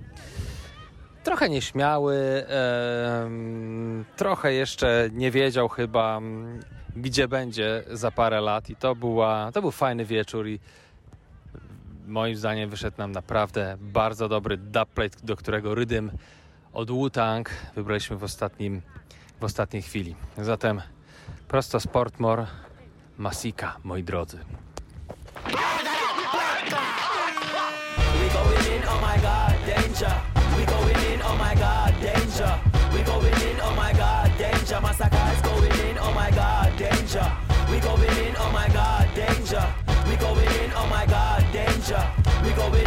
[1.23, 6.59] trochę nieśmiały, em, trochę jeszcze nie wiedział chyba, m,
[6.95, 10.59] gdzie będzie za parę lat i to, była, to był fajny wieczór i
[12.07, 16.11] moim zdaniem wyszedł nam naprawdę bardzo dobry dubplate, do którego rydym
[16.73, 18.81] od Wu-Tang wybraliśmy w, ostatnim,
[19.39, 20.15] w ostatniej chwili.
[20.37, 20.81] Zatem
[21.47, 22.47] prosto z Portmore,
[23.17, 24.39] Masika, moi drodzy.
[40.07, 42.03] We going in, oh my god, danger.
[42.43, 42.86] We going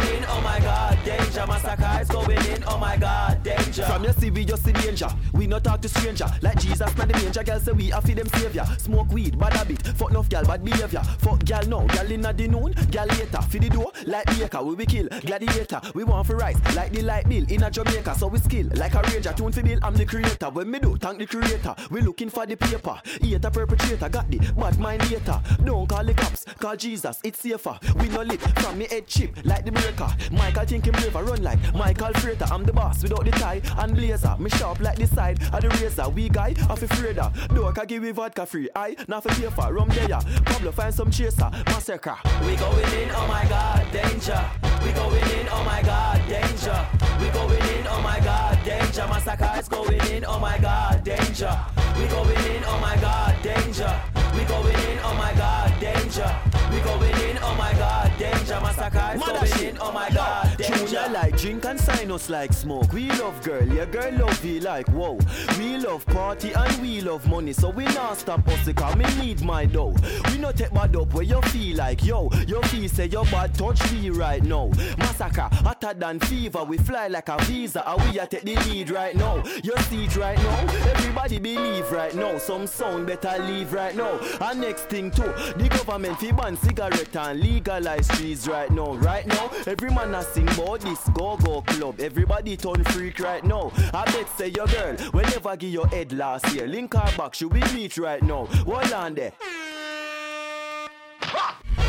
[1.79, 3.83] is going in, oh my god, danger.
[3.83, 5.07] From your CV, just see danger.
[5.33, 6.25] We not talk to stranger.
[6.41, 7.43] Like Jesus, not the manger.
[7.43, 8.65] Girl say we are for them savior.
[8.77, 9.81] Smoke weed, bad habit.
[9.95, 11.01] Fuck enough girl, bad behavior.
[11.19, 13.41] Fuck girl now, girl inna the noon, girl later.
[13.41, 15.07] For the door, like baker, we be kill.
[15.21, 16.59] Gladiator, we want for rise.
[16.75, 18.67] Like the light bill in a Jamaica, so we skill.
[18.75, 20.49] Like a ranger, tune for bill, I'm the creator.
[20.49, 21.75] When me do, thank the creator.
[21.89, 22.99] We looking for the paper.
[23.21, 25.41] Eat a perpetrator, got the bad mind later.
[25.63, 27.77] Don't call the cops, call Jesus, it's safer.
[27.97, 30.09] We no lit from me head chip, like the breaker.
[30.31, 32.45] Michael think him braver, run like Michael Freighter.
[32.51, 34.35] I'm the boss without the tie and blazer.
[34.39, 36.09] Me sharp like the side of the razor.
[36.09, 37.55] We guy off a Freda.
[37.55, 38.69] Door can give me vodka free.
[38.75, 40.19] I not for pay rum there.
[40.45, 42.17] Pablo find some chaser, massacre.
[42.41, 44.43] We going in, oh my god, danger.
[44.83, 46.87] We going in, oh my god, danger.
[47.19, 49.07] We going in, oh my god, danger.
[49.07, 51.57] Massacre is going in, oh my god, danger.
[51.97, 54.01] We going in, oh my god, danger.
[54.33, 56.35] We going in, oh my god, danger.
[56.71, 58.59] We going in, oh my god, danger.
[58.61, 60.75] Massacre going in, oh my god, danger.
[60.85, 62.91] Junior like drink and sign us like smoke.
[62.93, 65.19] We love girl, yeah, girl love we like whoa.
[65.57, 69.41] We love party and we love money, so we not stop us because me need
[69.41, 69.95] my dough.
[70.31, 72.29] We not take bad up where you feel like yo.
[72.47, 74.69] Your feel say your bad touch me right now.
[74.97, 76.63] Massacre hotter than fever.
[76.63, 79.43] We fly like a visa, and we a take the lead right now.
[79.63, 80.59] You see it right now.
[80.95, 82.37] Everybody believe right now.
[82.37, 84.19] Some sound better leave right now.
[84.41, 88.93] And next thing too, the government fi ban cigarette and legalize trees right now.
[88.95, 91.99] Right now, every man a sing about this go go club.
[91.99, 93.71] Everybody turn freak right now.
[93.93, 96.67] I bet say your girl will never give your head last year.
[96.67, 98.45] Link her back, she will meet right now.
[98.65, 99.33] Hold on there.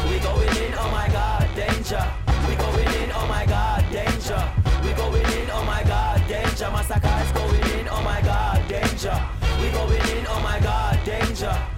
[0.08, 2.04] We going in, oh my god, danger.
[2.48, 4.42] We going in, oh my god, danger.
[4.82, 6.70] We going in, oh my god, danger.
[6.70, 9.18] Massacre is going in, oh my god, danger.
[9.60, 11.71] We going in, oh my god, danger.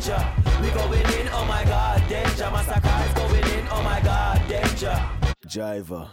[0.00, 0.26] Danger.
[0.62, 2.50] We going in, oh my god, danger.
[2.52, 4.96] Massacre is going in, oh my god, danger.
[5.46, 6.06] Jiver.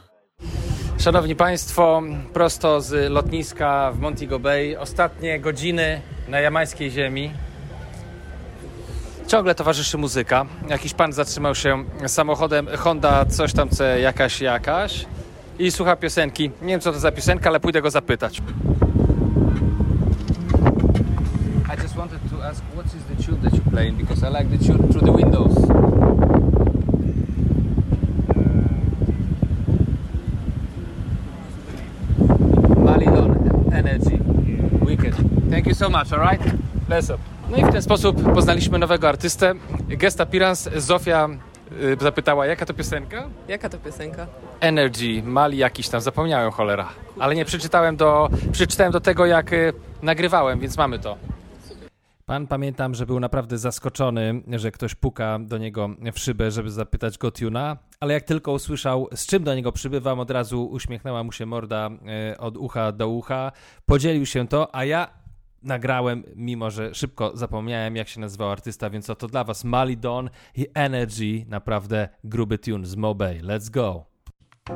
[0.98, 2.02] Szanowni Państwo,
[2.34, 7.32] prosto z lotniska w Montego Bay, ostatnie godziny na jamańskiej ziemi.
[9.28, 10.46] Ciągle towarzyszy muzyka.
[10.70, 15.06] Jakiś pan zatrzymał się samochodem Honda, coś tam, co jakaś, jakaś
[15.60, 16.52] i słucha piosenki.
[16.62, 18.42] Nie wiem, co to za piosenka, ale pójdę go zapytać.
[21.78, 23.98] I just wanted to ask, what is tune that you're playing?
[23.98, 25.54] Because I like the tune through the windows.
[32.86, 34.18] Malidon Energy.
[34.86, 35.14] Wicked.
[35.50, 36.42] Thank you so much, alright?
[36.88, 37.20] Bless up.
[37.50, 39.54] No i w ten sposób poznaliśmy nowego artystę.
[39.90, 41.30] Guest appearance Zofia
[41.72, 43.30] y, zapytała, jaka to piosenka?
[43.48, 44.28] Jaka to piosenka?
[44.60, 46.90] Energy, Mali jakiś tam, zapomniałem cholera.
[47.20, 51.18] Ale nie przeczytałem do, przeczytałem do tego, jak y, nagrywałem, więc mamy to.
[52.28, 57.18] Pan pamiętam, że był naprawdę zaskoczony, że ktoś puka do niego w szybę, żeby zapytać
[57.18, 61.32] go tuna, ale jak tylko usłyszał, z czym do niego przybywam, od razu uśmiechnęła mu
[61.32, 61.90] się morda
[62.32, 63.52] e, od ucha do ucha,
[63.86, 65.08] podzielił się to, a ja
[65.64, 70.68] nagrałem, mimo że szybko zapomniałem, jak się nazywał artysta, więc oto dla was Malidon i
[70.74, 73.42] Energy, naprawdę gruby tune z Mobay.
[73.42, 74.06] Let's go!
[74.70, 74.74] I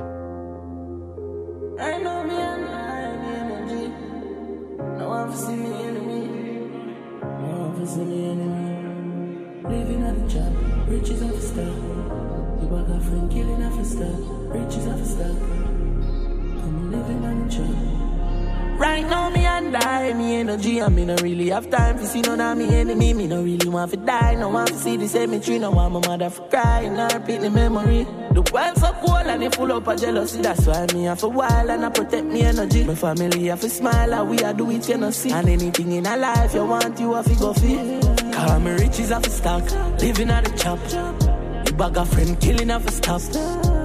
[2.02, 2.38] know me I
[3.36, 3.92] energy.
[4.98, 5.91] No one for see me
[7.88, 9.64] for me enemy.
[9.64, 10.54] Living at the job,
[10.88, 11.74] riches off a step.
[12.62, 14.16] You got a friend killing off a step,
[14.54, 15.36] riches off a step.
[16.64, 18.11] I'm living on the job.
[18.82, 22.22] Right now, me and die, me energy, and me no really have time to see
[22.22, 23.14] none of me enemy.
[23.14, 26.00] Me no really want to die, no want to see the cemetery, no want my
[26.08, 28.08] mother for cry, and I repeat the memory.
[28.32, 31.30] The world so cold and it full up of jealousy, that's why me have a
[31.30, 32.84] while and I protect me energy.
[32.84, 35.32] My family have a smile, and we are do it, you know, see.
[35.32, 38.02] And anything in a life you want, you have to go feel.
[38.32, 39.62] Call me riches have a stock,
[40.02, 40.80] living at the chop.
[41.68, 43.22] You bag a friend killing have a stop.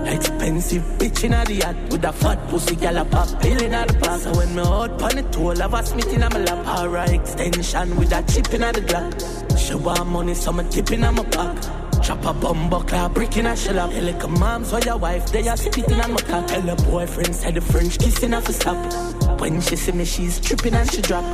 [0.09, 3.95] Expensive bitch in the yacht with a fat pussy gal a pop pilling at the
[3.95, 4.21] park.
[4.21, 6.67] So when me out pon the toll, have a smith in my lap.
[6.67, 9.59] Alright, extension with a chip in the Glock.
[9.59, 11.57] She want money, so me tip in my pock.
[12.03, 13.91] Chop a bumbo clap, brick in a shell up.
[13.91, 16.47] Hey, like a mom's or your wife, they are spitting on my cock.
[16.47, 19.41] Tell her boyfriend said the French kissing off a stop.
[19.41, 21.25] When she see me, she's tripping and she drop.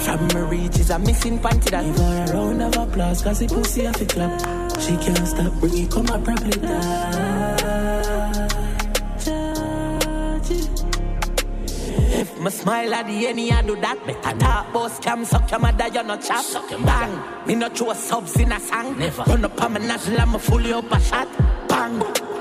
[0.00, 1.84] From my reaches, a missing panty that.
[1.84, 4.40] Give her a round of applause, cause the pussy off a clap.
[4.80, 7.95] She can't stop, bring it, come up, probably die.
[12.36, 14.06] If my smile at the any I do that.
[14.06, 16.44] Better talk about scam Suck your mother you no chop.
[16.84, 17.46] Bang.
[17.46, 18.98] Me no throw subs in a song.
[18.98, 19.22] Never.
[19.22, 21.28] Run up on my nozzle I'm a fully up a shot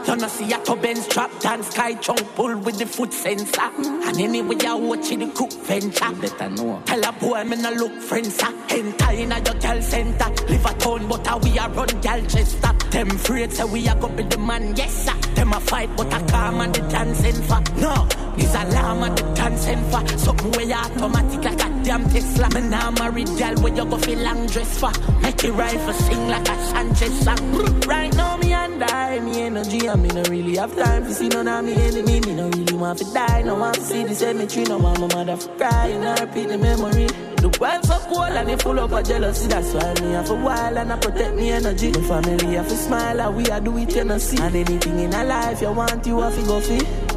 [0.08, 3.62] You no see a to Benz trap dance Sky chunk pull with the foot sensor.
[3.62, 6.12] And anyway you watch the cook venture.
[6.14, 6.82] Better know.
[6.86, 8.40] Tell a boy i me no look friends.
[8.70, 10.30] Enter in a your girl center.
[10.48, 12.72] Live a town but a we a run gal chester.
[12.92, 15.20] Them afraid say we a go be the man yes sir.
[15.34, 17.62] Them a fight but a calm and the dancing for.
[17.82, 20.08] No Is alarm and the dancing for.
[20.20, 22.48] Something way automatic like a damn Tesla.
[22.54, 24.92] Me nah married gal where you go feel long dress for.
[25.22, 27.80] Make it rifle sing like a Sanchez song.
[27.82, 28.35] Right now
[28.66, 29.20] and die.
[29.20, 32.20] Me energy and me no really have time to see none of me enemy.
[32.22, 33.42] Me no really want to die.
[33.44, 34.66] No want to see the cemetery.
[34.66, 37.08] No want my mother for cry And I repeat the memory.
[37.38, 39.48] The world so cold and it full of jealousy.
[39.48, 41.92] That's why me have a while and I protect me energy.
[41.92, 44.38] My family have to smile and we are do it you know see.
[44.38, 47.15] And anything in a life you want you have to go feel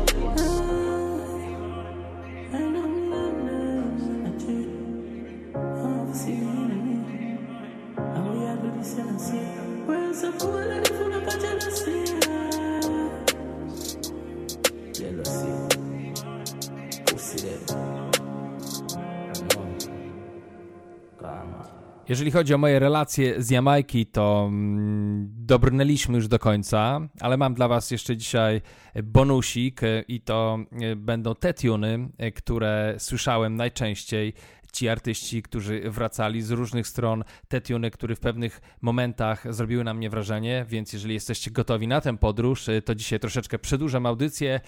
[22.09, 27.55] Jeżeli chodzi o moje relacje z Jamajki, to mm, dobrnęliśmy już do końca, ale mam
[27.55, 28.61] dla Was jeszcze dzisiaj
[29.05, 34.33] bonusik i to e, będą te tuny, e, które słyszałem najczęściej.
[34.73, 39.95] Ci artyści, którzy wracali z różnych stron, te tuny, które w pewnych momentach zrobiły na
[39.95, 44.61] mnie wrażenie, więc jeżeli jesteście gotowi na tę podróż, e, to dzisiaj troszeczkę przedłużam audycję.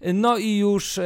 [0.00, 1.00] No i już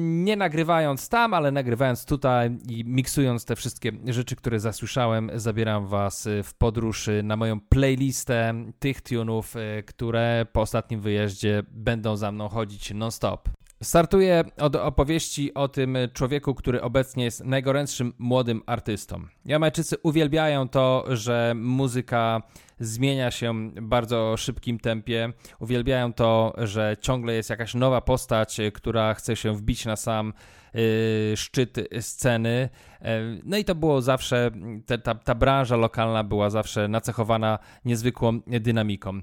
[0.00, 6.26] nie nagrywając tam, ale nagrywając tutaj i miksując te wszystkie rzeczy, które zasłyszałem, zabieram Was
[6.26, 12.16] e, w podróż e, na moją playlistę tych tunów, e, które po ostatnim wyjeździe będą
[12.16, 13.48] za mną chodzić non-stop.
[13.84, 19.20] Startuję od opowieści o tym człowieku, który obecnie jest najgorętszym młodym artystą.
[19.44, 22.42] Jamajczycy uwielbiają to, że muzyka
[22.80, 25.32] zmienia się w bardzo szybkim tempie.
[25.58, 30.32] Uwielbiają to, że ciągle jest jakaś nowa postać, która chce się wbić na sam
[30.74, 32.68] y, szczyt sceny.
[33.02, 34.50] E, No i to było zawsze,
[34.86, 39.20] ta, ta, ta branża lokalna była zawsze nacechowana niezwykłą dynamiką.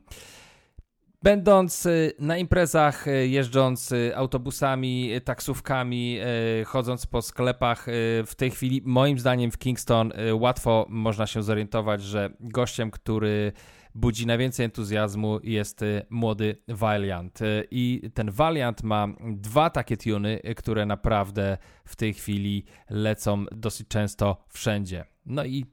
[1.23, 6.19] Będąc y, na imprezach, y, jeżdżąc y, autobusami, taksówkami,
[6.65, 7.85] chodząc po sklepach,
[8.25, 13.51] w tej chwili, moim zdaniem, w Kingston łatwo można się zorientować, że gościem, który
[13.95, 17.39] budzi najwięcej entuzjazmu, jest młody Valiant.
[17.71, 24.45] I ten Valiant ma dwa takie tuny, które naprawdę w tej chwili lecą dosyć często
[24.49, 25.05] wszędzie.
[25.25, 25.65] No i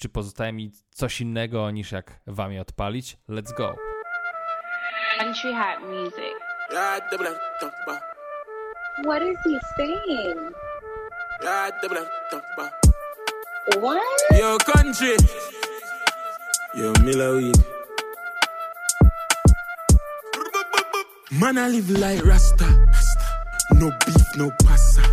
[0.00, 3.16] czy pozostaje mi coś innego niż jak wam je odpalić?
[3.28, 3.93] Let's go!
[5.18, 6.34] Country hat music.
[6.72, 8.02] Ah, what
[9.04, 10.52] What is he saying?
[11.44, 11.70] Ah,
[13.78, 14.02] what?
[14.32, 15.16] Yo, country.
[16.74, 17.54] Yo, Miller weed.
[21.30, 22.66] Man, I live like Rasta.
[23.74, 25.03] No beef, no passa.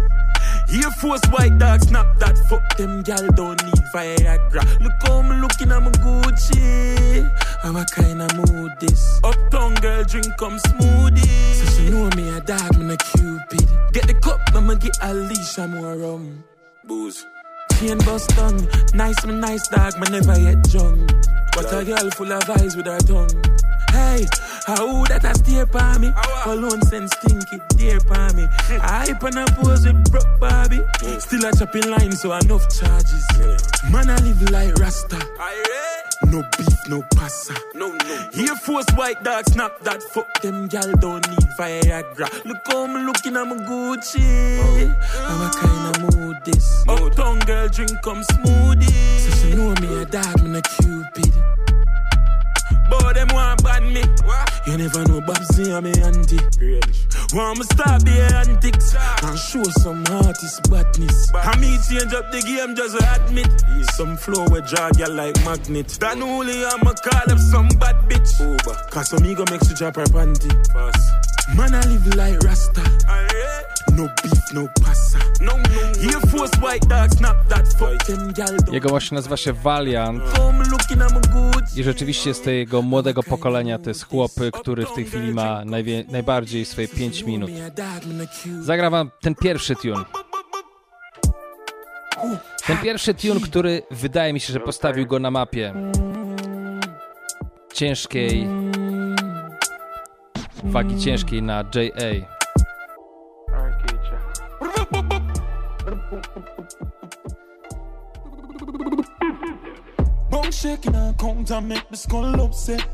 [0.74, 4.63] Air Force white dog snap that fuck them gal don't need Viagra.
[4.80, 7.30] Look how me looking I'm Gucci.
[7.61, 9.19] How I kinda mood this.
[9.24, 11.53] Uptown girl drink come smoothie.
[11.55, 13.67] So she know me a dog, me a cupid.
[13.91, 16.43] Get the cup, I'ma get a leash, I'm more rum.
[16.86, 17.26] Booze.
[17.82, 18.29] Chain bust.
[18.93, 21.11] Nice, me nice dog, me never yet drunk.
[21.53, 23.29] But a girl full of eyes with her tongue.
[23.89, 24.27] Hey,
[24.67, 26.13] how that I stay by me?
[26.45, 28.45] Alone sense stinky, dear by me.
[28.69, 30.79] I and I pose with broke Bobby.
[31.19, 33.25] Still a chopping line, so enough charges.
[33.89, 35.17] Man, I live like Rasta.
[36.30, 37.53] No beef, no passa.
[37.74, 38.30] No, no.
[38.38, 42.45] Air Force white dog snap that fuck them gal don't need Viagra.
[42.45, 44.57] Look how me looking, I'm a Gucci.
[44.59, 44.95] Oh.
[45.28, 46.84] How I kinda mood this.
[46.88, 49.19] Uptown girl drink come smoothie.
[49.19, 51.34] So she know me a dog, me a cupid.
[52.91, 54.03] But them want ban me.
[54.67, 56.43] You never know Babsy and me auntie.
[57.33, 61.31] Want me start the antics and show some artist badness.
[61.33, 63.49] I me change up the game just admit.
[63.95, 65.87] Some flow with drag you like magnet.
[66.01, 68.31] That only I'ma call up some bad bitch.
[68.91, 70.51] Cause some ego makes you drop her panty.
[71.55, 72.81] Man, I live like Rasta.
[73.97, 75.17] No beef, no passa.
[75.41, 76.09] No, no.
[76.09, 78.57] Air Force white dog snap that fuck them gal.
[78.71, 80.23] Jego właśnie nazywa się Valiant.
[81.75, 84.31] I rzeczywiście z tego młodego pokolenia to jest chłop,
[84.61, 87.51] który w tej chwili ma najwie, najbardziej swoje 5 minut.
[88.61, 90.05] Zagram wam ten pierwszy tune.
[92.67, 95.73] Ten pierwszy tune, który wydaje mi się, że postawił go na mapie
[97.73, 98.47] ciężkiej,
[100.64, 102.41] wagi ciężkiej na JA.
[110.30, 112.86] Bone shaking and count and make the skull upset.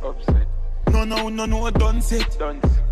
[0.91, 2.37] No, no, no, no, done set.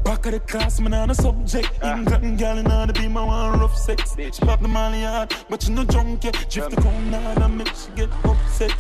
[0.04, 1.72] Back of the class, man, on a subject.
[1.82, 1.98] Ah.
[1.98, 4.16] England gal in the be my one rough sex.
[4.16, 6.34] She pop the molly hard, but you no drunk yet.
[6.50, 8.74] Drift the cone hard and make she get upset.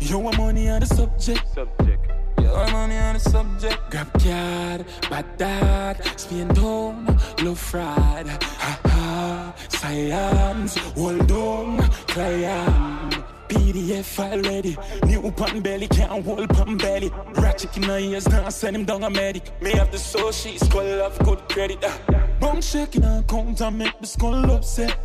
[0.00, 1.46] Yo, I'm money on the subject.
[1.54, 2.05] Subject.
[2.46, 3.78] Yo, I'm money on the subject.
[3.90, 8.28] Grab card, bad dad, spin down, low fried.
[8.28, 13.14] Ha ha, science, hold on, client.
[13.48, 14.76] PDF file ready.
[15.06, 17.10] New pan belly, can't hold pan belly.
[17.34, 19.50] Ratchet in my ears, now send him down a medic.
[19.60, 21.82] Me have the soul, she's skull of good credit.
[21.82, 21.98] Uh.
[22.38, 24.96] Bone shaking and count and make the skull upset.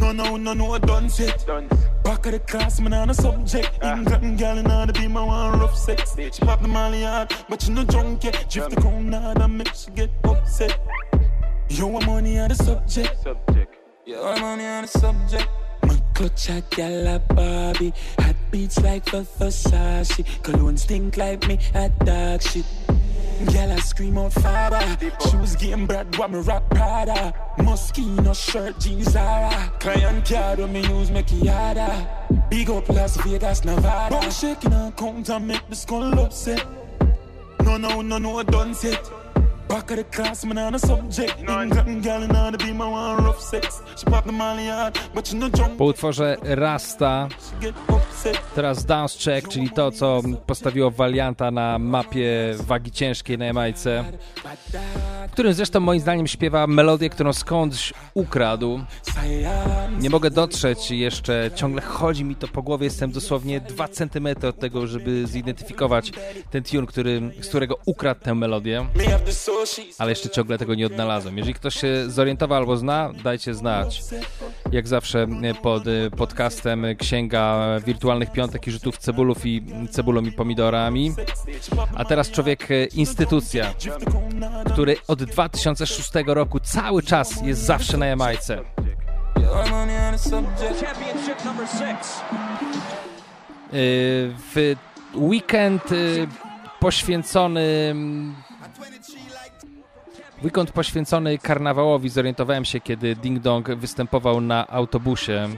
[0.00, 1.46] No, no, no, no, I done set.
[2.02, 3.70] Back of the class, man, on a subject.
[3.84, 6.16] England gal in the be my one rough sex.
[6.16, 8.48] She pop the molly hard, but you no drunk yet.
[8.50, 10.78] Drift the cone hard and make she get upset.
[11.68, 13.22] Yo, I'm money on the subject.
[13.22, 13.76] Subject.
[14.06, 15.48] Yo, I'm money on the subject.
[15.82, 17.92] My clutch a gal a Barbie.
[18.20, 20.24] Hot beats like the Versace.
[20.42, 22.64] Cologne stink like me at dog shit.
[23.46, 25.12] Gal I scream out father.
[25.30, 27.34] Shoes game bad, what me rock Prada.
[27.58, 29.72] Moschino shirt, jeans Zara.
[29.80, 32.06] Client card when me use make it harder.
[32.50, 34.14] Big up Las Vegas, Nevada.
[34.14, 36.66] Bum shaking and count and make the skull upset.
[37.64, 39.10] No, no, no, no, I done set.
[39.70, 41.34] Back of the class, man, on a subject.
[45.58, 45.76] Jump.
[45.78, 47.28] Po utworze Rasta
[48.54, 54.04] teraz Dance Check, czyli to, co postawiło Valianta na mapie wagi ciężkiej na Jamajce,
[55.28, 58.80] w którym zresztą moim zdaniem śpiewa melodię, którą skądś ukradł.
[60.00, 64.58] Nie mogę dotrzeć jeszcze, ciągle chodzi mi to po głowie, jestem dosłownie 2 cm od
[64.58, 66.12] tego, żeby zidentyfikować
[66.50, 68.86] ten tune, który, z którego ukradł tę melodię.
[69.98, 71.36] Ale jeszcze ciągle tego nie odnalazłem.
[71.36, 74.02] Jeżeli ktoś się zorientował albo zna, dajcie znać.
[74.72, 80.32] Jak zawsze e, pod e, podcastem Księga Wirtualnych Piątek i Rzutów Cebulów i Cebulą i
[80.32, 81.12] Pomidorami.
[81.94, 83.74] A teraz człowiek e, instytucja,
[84.72, 88.62] który od 2006 roku cały czas jest zawsze na Jamajce.
[94.54, 94.74] W
[95.14, 95.82] weekend
[96.80, 98.34] poświęcony mm,
[100.44, 105.48] Weekend poświęcony karnawałowi zorientowałem się, kiedy Ding Dong występował na autobusie,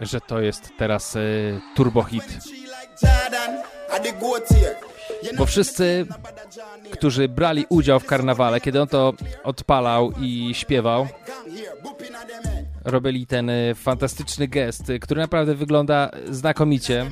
[0.00, 1.20] że to jest teraz e,
[1.74, 2.38] turbo hit.
[5.38, 6.06] Bo wszyscy,
[6.90, 9.12] którzy brali udział w karnawale, kiedy on to
[9.44, 11.08] odpalał i śpiewał,
[12.84, 17.10] robili ten e, fantastyczny gest, który naprawdę wygląda znakomicie.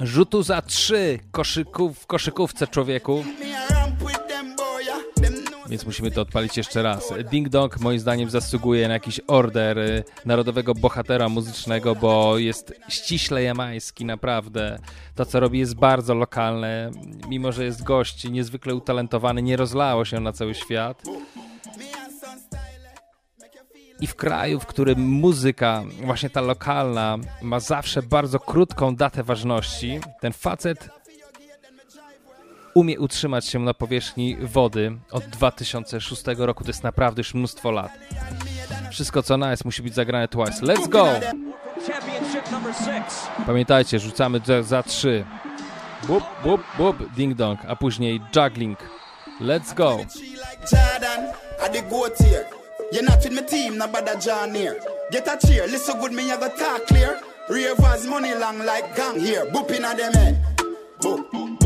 [0.00, 3.24] Rzutu za trzy koszyków, w koszykówce człowieku.
[5.68, 7.12] Więc musimy to odpalić jeszcze raz.
[7.30, 13.42] Ding Dong moim zdaniem zasługuje na jakiś order y, narodowego bohatera muzycznego, bo jest ściśle
[13.42, 14.78] jamański, naprawdę.
[15.14, 16.90] To, co robi jest bardzo lokalne.
[17.28, 21.02] Mimo, że jest gość niezwykle utalentowany, nie rozlało się na cały świat.
[24.00, 30.00] I w kraju, w którym muzyka, właśnie ta lokalna, ma zawsze bardzo krótką datę ważności,
[30.20, 30.88] ten facet
[32.74, 36.64] umie utrzymać się na powierzchni wody od 2006 roku.
[36.64, 37.92] To jest naprawdę już mnóstwo lat.
[38.90, 40.66] Wszystko co nice musi być zagrane twice.
[40.66, 41.08] Let's go!
[43.46, 45.24] Pamiętajcie, rzucamy za, za trzy.
[46.06, 48.78] Bup, bup, bup, ding dong, a później juggling.
[49.40, 49.98] Let's go!
[52.92, 54.76] You're not with my team, no bother John here.
[55.10, 57.18] Get a cheer, listen good, me I go talk clear.
[58.08, 59.44] Money long like gang here.
[59.46, 60.36] Booping at them head.
[61.00, 61.63] Boop,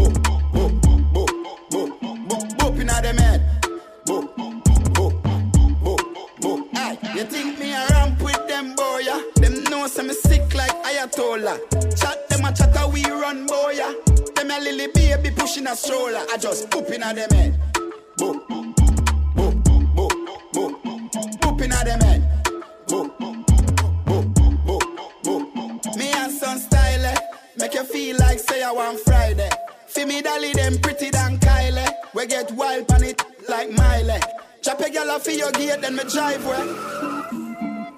[11.09, 11.59] Ayatollah.
[11.99, 13.93] Chat them a chat a we run boy, yeah?
[14.35, 16.25] Them a lily baby pushing a stroller.
[16.33, 17.61] I just booping at them head.
[18.19, 18.47] Boop,
[21.41, 22.23] booping at them head.
[22.87, 23.45] Boop, boop,
[24.05, 25.97] boop, boop.
[25.97, 27.17] Me and son style, eh,
[27.59, 29.51] make you feel like say I want Friday.
[29.87, 31.89] See me dolly them pretty than Kylie.
[32.15, 34.21] We get wild on it like Miley.
[34.63, 37.48] Chop a gyal off your gate, then me drive where.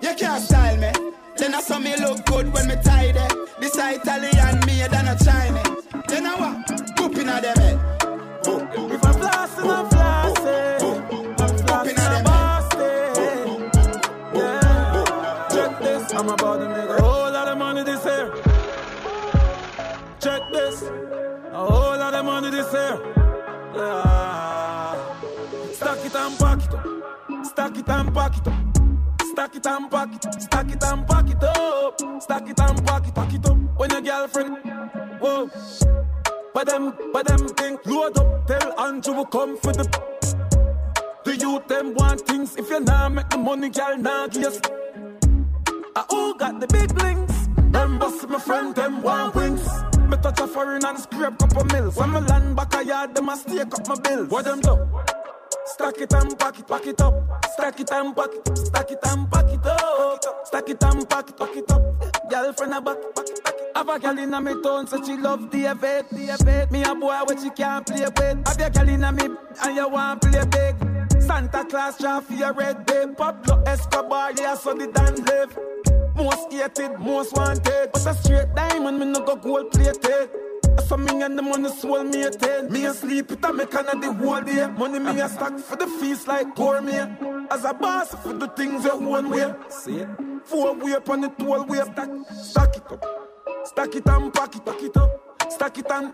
[0.02, 0.90] You can't style me.
[1.36, 3.20] Then I saw me look good when me tidy.
[3.60, 5.84] This a Italian me than a Chinese.
[6.08, 6.66] Then I what?
[6.96, 7.78] Booping at them head.
[8.92, 10.80] If I'm flossing, I'm flossing.
[11.40, 13.12] I'm flossing, I'm busting.
[14.34, 15.48] Yeah.
[15.50, 18.32] Check this, I'm about to make a whole lot of money this year.
[20.20, 22.98] Check this, a whole lot of money this year.
[23.74, 24.96] Yeah.
[25.72, 27.46] Stack it and pack it up.
[27.46, 28.59] Stack it and pack it up.
[29.30, 32.00] Stack it and pack it, stack it and pack it up.
[32.20, 33.56] Stack it and pack it, pack it up.
[33.76, 34.56] When your girlfriend,
[35.20, 35.48] whoa.
[36.52, 39.84] But them, but them think load up, tell Andrew will come for the.
[41.24, 42.56] The youth them want things.
[42.56, 44.60] If you nah make the money, girl, nah give.
[45.94, 47.48] I all got the big links.
[47.70, 49.64] Them boss my friend, them want wings.
[50.08, 51.94] Me touch a foreign and scrape couple mills.
[51.94, 54.28] When me land back a yard, them a stake up my bills.
[54.28, 54.76] What them do?
[55.80, 57.46] Stack it and pack it, pack it up.
[57.54, 60.20] Stack it and pack it, stack it and pack it up.
[60.44, 62.30] Stack it and pack it, pack it up.
[62.30, 63.54] Girlfriend a back, back back.
[63.74, 66.70] Have a girl inna me town, so she love the event, the event.
[66.70, 68.46] Me a boy what she can't play with.
[68.46, 69.30] Have your girl inna me
[69.64, 71.22] and you want play big.
[71.22, 73.16] Santa Claus draw for your red babe.
[73.16, 75.58] Pablo Escobar, yeah, so the Dan live.
[76.14, 77.88] Most hated, most wanted.
[77.90, 80.28] But a straight diamond, me no go gold plated.
[80.90, 82.72] So me and the money soul me a ten.
[82.72, 84.66] Me a it a make of the whole day.
[84.76, 87.06] Money me a stack for the feast like gourmet.
[87.48, 89.54] As a boss for the things that one way.
[89.68, 90.08] See it?
[90.46, 91.78] Four way up on the twelve way.
[91.78, 92.10] Stack,
[92.42, 93.06] stack it up.
[93.66, 95.10] Stack it and pack it, pack it up.
[95.48, 96.12] Stack it and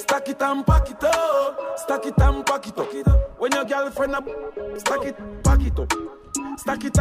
[0.00, 1.78] stack it and pack it up.
[1.80, 3.38] Stack it and pack it up.
[3.38, 4.26] When your girlfriend up,
[4.78, 5.92] stack it, pack it up.
[6.56, 6.98] Stack it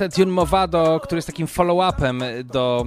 [0.00, 2.84] and tune Movado, który jest takim follow-upem do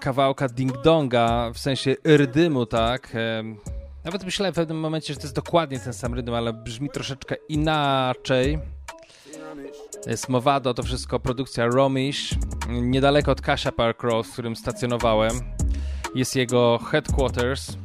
[0.00, 3.16] kawałka Ding Donga, w sensie rydymu, tak?
[4.04, 7.36] Nawet myślałem w pewnym momencie, że to jest dokładnie ten sam rydym, ale brzmi troszeczkę
[7.48, 8.58] inaczej.
[10.06, 12.34] Jest Movado, to wszystko produkcja Romish,
[12.68, 15.32] niedaleko od Kasia Park Road, w którym stacjonowałem.
[16.14, 17.76] Jest jego headquarters.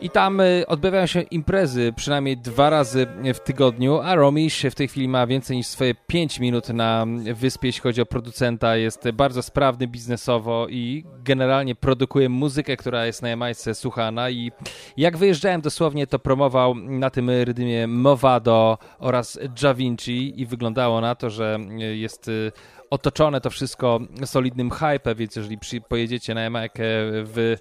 [0.00, 4.88] I tam y, odbywają się imprezy przynajmniej dwa razy w tygodniu, a Romish w tej
[4.88, 8.76] chwili ma więcej niż swoje 5 minut na wyspie, jeśli chodzi o producenta.
[8.76, 14.30] Jest bardzo sprawny biznesowo i generalnie produkuje muzykę, która jest na Jamajce słuchana.
[14.30, 14.52] I
[14.96, 21.14] jak wyjeżdżałem dosłownie, to promował na tym rydymie Movado oraz Da Vinci i wyglądało na
[21.14, 22.52] to, że jest y,
[22.90, 27.56] otoczone to wszystko solidnym hype, więc jeżeli pojedziecie na Jamajkę w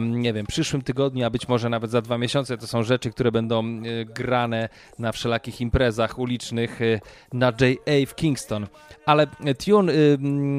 [0.00, 2.58] nie wiem, przyszłym tygodniu, a być może nawet za dwa miesiące.
[2.58, 4.68] To są rzeczy, które będą e, grane
[4.98, 7.00] na wszelakich imprezach ulicznych e,
[7.32, 8.66] na JA w Kingston.
[9.06, 9.92] Ale e, tune,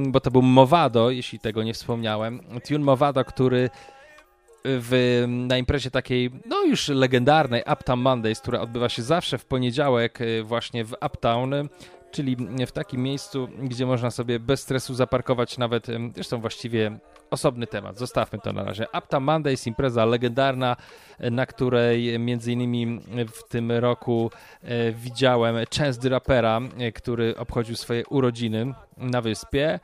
[0.07, 3.69] bo to był Movado, jeśli tego nie wspomniałem, tune Movado, który
[4.65, 10.19] w, na imprezie takiej, no już legendarnej Uptown Mondays, która odbywa się zawsze w poniedziałek
[10.43, 11.53] właśnie w Uptown,
[12.11, 16.99] czyli w takim miejscu, gdzie można sobie bez stresu zaparkować nawet, zresztą właściwie
[17.31, 18.85] osobny temat, zostawmy to na razie.
[18.97, 20.75] Uptown Mondays, impreza legendarna,
[21.23, 22.99] y, na której między innymi
[23.33, 24.31] w tym roku
[24.63, 29.79] y, widziałem Chance the Rappera, y, który obchodził swoje urodziny na wyspie.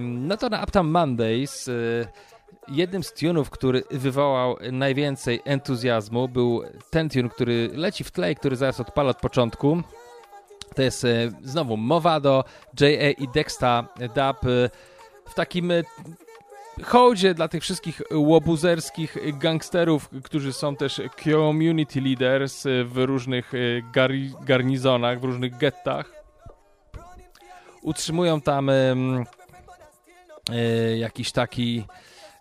[0.00, 1.70] No to na Uptown Mondays
[2.68, 8.36] jednym z tunów, który wywołał najwięcej entuzjazmu był ten tune, który leci w tle i
[8.36, 9.82] który zaraz odpala od początku.
[10.74, 12.44] To jest e, znowu Movado,
[12.80, 13.10] J.A.
[13.10, 14.70] i Dexta Dub e,
[15.26, 15.82] w takim e,
[16.82, 23.58] hołdzie dla tych wszystkich łobuzerskich gangsterów, którzy są też community leaders e, w różnych e,
[24.44, 26.12] garnizonach, w różnych gettach.
[27.82, 29.24] Utrzymują tam e,
[30.98, 31.84] jakiś taki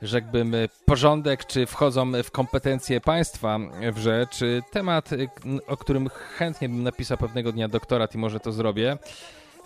[0.01, 0.55] rzekłbym,
[0.85, 3.59] porządek, czy wchodzą w kompetencje państwa
[3.93, 4.39] w rzecz.
[4.71, 5.29] Temat, y,
[5.67, 8.97] o którym chętnie bym napisał pewnego dnia doktorat i może to zrobię.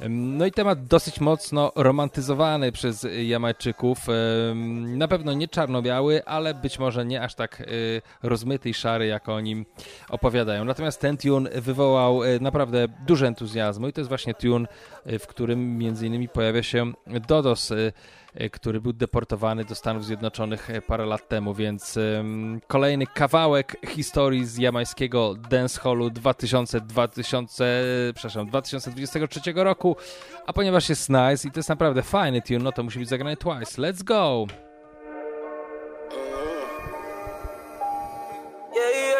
[0.09, 3.97] No i temat dosyć mocno romantyzowany przez Jamajczyków.
[4.85, 9.29] Na pewno nie czarno-biały, ale być może nie aż tak y, rozmyty i szary, jak
[9.29, 9.65] o nim
[10.09, 10.65] opowiadają.
[10.65, 14.67] Natomiast ten tune wywołał y, naprawdę duży entuzjazmu i to jest właśnie tune,
[15.11, 16.93] y, w którym między innymi pojawia się
[17.27, 17.73] Dodos,
[18.51, 21.99] który był deportowany do Stanów Zjednoczonych y, parę lat temu, więc
[22.67, 27.83] kolejny kawałek historii z jamańskiego dancehallu 2000, 2000,
[28.13, 29.95] przepraszam, 2023 roku,
[30.45, 33.37] a ponieważ jest nice i to jest naprawdę fajny tune, no to musi być zagrany
[33.37, 33.81] twice.
[33.81, 34.45] Let's go!
[38.75, 39.14] Yeah, yeah.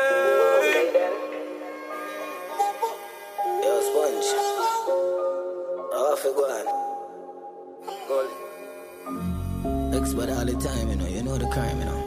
[10.06, 11.08] Expert all the time, you know.
[11.08, 12.01] You know the crime, you know.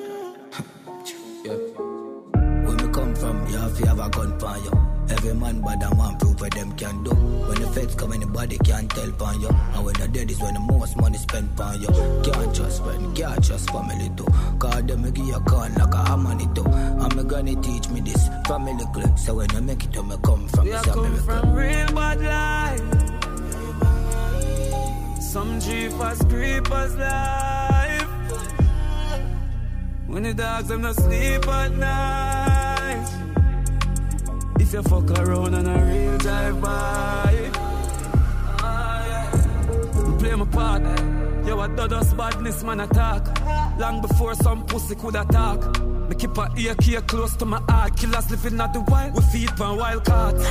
[1.43, 1.59] yeah.
[2.65, 4.71] Where me come from, you have to have a gun for you.
[5.11, 7.11] Every man bad and one proof what them can do.
[7.11, 9.49] When the feds come, anybody can tell upon you.
[9.49, 11.89] And when the dead is when the most money spent upon you.
[12.23, 14.27] Can't trust friend, can't trust family too.
[14.61, 16.67] Cause them me give you a con like a harmony too.
[16.67, 19.19] And me granny teach me this family clip.
[19.19, 22.21] So when I make it, to me come from, it's are come from real bad
[22.21, 22.81] life.
[25.21, 27.78] Some jeepers, creepers life.
[30.09, 33.09] When the dogs them not sleep at night.
[34.59, 37.51] If you fuck around on a real drive by.
[38.61, 40.17] Ah, yeah.
[40.19, 40.83] Play my part.
[41.47, 43.23] Yo, I do us badness man attack.
[43.79, 45.61] Long before some pussy could attack.
[46.09, 47.95] Me keep a AK close to my heart.
[47.99, 49.15] Killers living at the wild.
[49.15, 50.43] We feed on wild cards.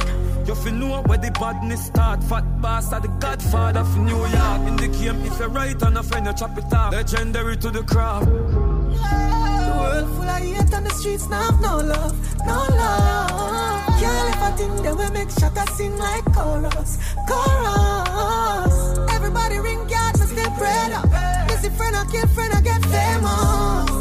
[0.48, 2.24] You fi know where the badness start.
[2.26, 4.62] Fat bastard, the godfather of New York.
[4.68, 6.94] In the game, if you're right on a friend, you chop it off.
[6.94, 8.28] Legendary to the craft.
[8.28, 9.47] The
[9.78, 12.16] world full of hate on the streets, now have no love,
[12.46, 14.00] no love.
[14.00, 16.98] Can't live a thing that will make shot a sing like chorus,
[17.30, 18.76] chorus.
[19.16, 21.08] Everybody ring God, me still prayed up.
[21.48, 23.92] Missy friend, I kill friend, I get famous.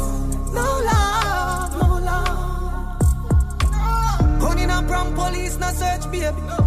[0.57, 2.37] No love, no love.
[4.41, 6.66] Running up from police, no search, baby.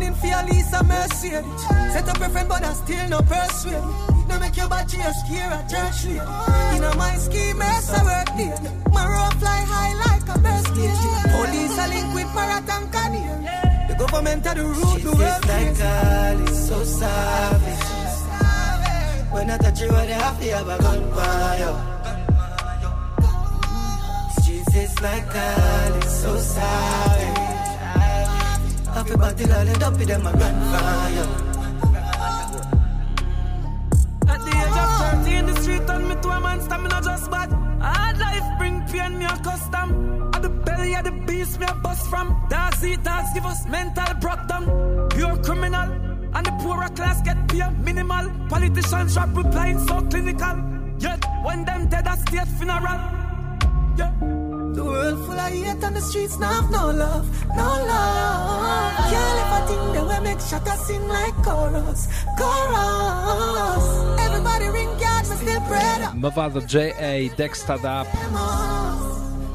[0.00, 1.44] Running for your Lisa Mercedes.
[1.92, 3.84] Set up your friend, but I still no persuade.
[4.28, 6.20] No make your body a scare a church lady.
[6.74, 8.56] You know my scheme, I work there.
[8.92, 10.40] My rope fly high like a
[10.72, 11.04] cage.
[11.36, 12.90] Police are linked with and
[13.90, 17.86] The government are the root to It's like all it's so savage.
[19.32, 21.76] When I touch you, I have to have a gun fire.
[24.40, 27.49] Streets is like all it's so savage.
[28.94, 31.28] Happy body girl, you dump it, them a fire.
[34.28, 37.30] At the age of 30 in the street, turn me to a man, stamina just
[37.30, 37.50] bad.
[37.80, 40.30] Hard life bring pain, me a custom.
[40.34, 42.46] At the belly of the beast, me a bust from.
[42.50, 45.08] Dogs eat dogs, give us mental breakdown.
[45.10, 45.88] Pure criminal,
[46.34, 48.28] and the poorer class get paid minimal.
[48.48, 50.56] Politicians rap replying so clinical.
[50.98, 53.00] Yet when them dead, a state funeral.
[53.96, 54.29] Yeah.
[54.74, 59.10] The world full of hate on the streets, now have no love, no love.
[59.10, 62.08] Can't live a thing that will make shot sing like chorus,
[62.38, 63.86] chorus.
[64.26, 66.14] Everybody ring guard, me still bread up.
[66.14, 67.30] Mowa do J.A.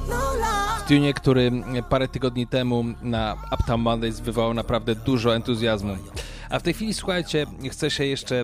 [0.07, 0.84] No love.
[0.86, 1.51] w tunie, który
[1.89, 5.97] parę tygodni temu na Uptown Mondays wywołał naprawdę dużo entuzjazmu.
[6.49, 8.43] A w tej chwili, słuchajcie, chcę się jeszcze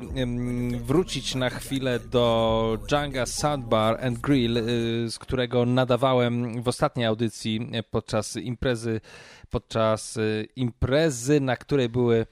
[0.82, 4.62] wrócić na chwilę do Django Soundbar and Grill, y,
[5.12, 9.02] z którego nadawałem w ostatniej audycji y, podczas imprezy,
[9.50, 12.26] podczas y, imprezy, na której były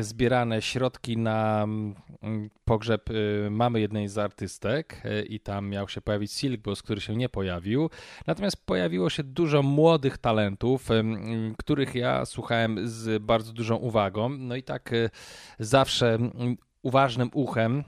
[0.00, 6.00] zbierane środki na mm, pogrzeb y, mamy jednej z artystek y, i tam miał się
[6.00, 7.90] pojawić Silk Boss, który się nie pojawił.
[8.26, 14.28] Natomiast pojawiło się dużo młodych talentów, ym, których ja słuchałem z bardzo dużą uwagą.
[14.28, 15.10] No i tak y,
[15.58, 16.18] zawsze
[16.82, 17.84] uważnym uchem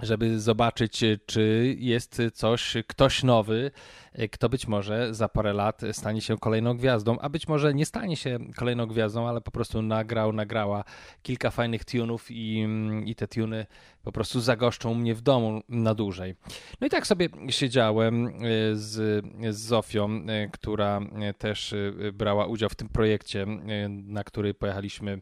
[0.00, 3.70] żeby zobaczyć, y, czy jest coś, ktoś nowy,
[4.18, 7.86] y, kto być może za parę lat stanie się kolejną gwiazdą, a być może nie
[7.86, 10.84] stanie się kolejną gwiazdą, ale po prostu nagrał, nagrała
[11.22, 13.66] kilka fajnych tunów i, mm, i te tuny
[14.02, 16.34] po prostu zagoszczą mnie w domu na dłużej.
[16.80, 18.30] No i tak sobie siedziałem y,
[18.76, 20.08] z, z Zofią,
[20.52, 21.00] która
[21.38, 21.74] też
[22.12, 23.46] brała udział w tym projekcie,
[23.88, 25.20] na który pojechaliśmy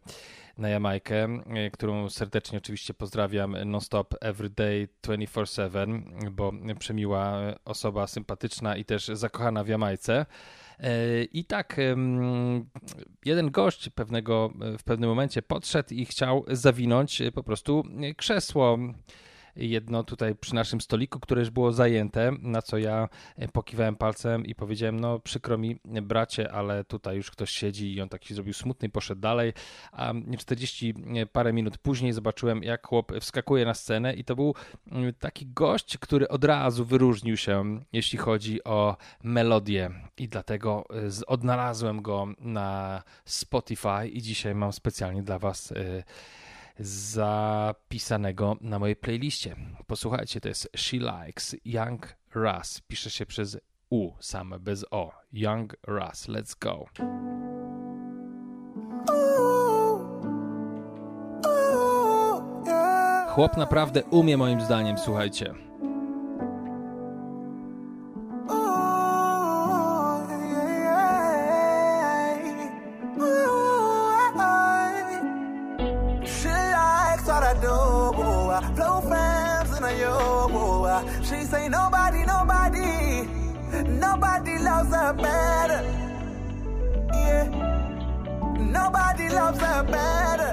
[0.59, 1.29] na Jamajkę,
[1.67, 9.65] y, którą serdecznie oczywiście pozdrawiam non-stop everyday 24/7, bo przemiła osoba, sympatyczna i też zakochana
[9.65, 10.27] w Jamajce.
[10.81, 11.77] E, I tak
[13.25, 17.83] jeden gość pewnego, w pewnym momencie podszedł i chciał zawinąć po prostu
[18.17, 18.79] krzesło
[19.57, 23.09] jedno tutaj przy naszym stoliku, które już było zajęte, na co ja
[23.53, 28.09] pokiwałem palcem i powiedziałem, no przykro mi bracie, ale tutaj już ktoś siedzi i on
[28.09, 29.53] tak się zrobił smutny i poszedł dalej,
[29.93, 30.95] a 40
[31.33, 34.55] parę minut później zobaczyłem, jak chłop wskakuje na scenę i to był
[34.93, 39.91] mm, taki gość, który od razu wyróżnił się, jeśli chodzi o melodię.
[40.19, 45.73] I dlatego z- odnalazłem go na Spotify i dzisiaj mam specjalnie dla was
[46.79, 49.57] zapisanego na mojej playliście.
[49.87, 52.81] Posłuchajcie, to jest She Likes Young Russ.
[52.81, 53.59] Pisze się przez
[53.91, 55.13] U, same bez O.
[55.33, 56.29] Young Russ.
[56.29, 56.87] Let's go.
[63.29, 65.55] Chłop naprawdę umie moim zdaniem, słuchajcie.
[81.23, 83.29] She say nobody, nobody,
[83.89, 85.83] nobody loves her better.
[87.13, 87.77] Yeah,
[88.59, 90.53] nobody loves her better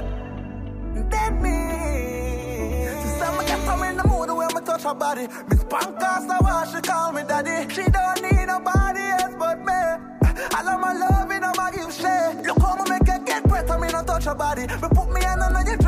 [1.12, 1.60] than me.
[3.20, 5.28] Said me get from in the mood when me touch her body.
[5.50, 7.74] Miss Pancas, I want she call me daddy.
[7.74, 9.82] She don't need nobody else but me.
[10.56, 12.34] I love my love, know my give share.
[12.44, 14.66] Look how me make her get wet, I mean not touch her body.
[14.68, 15.83] But put me hand on dress,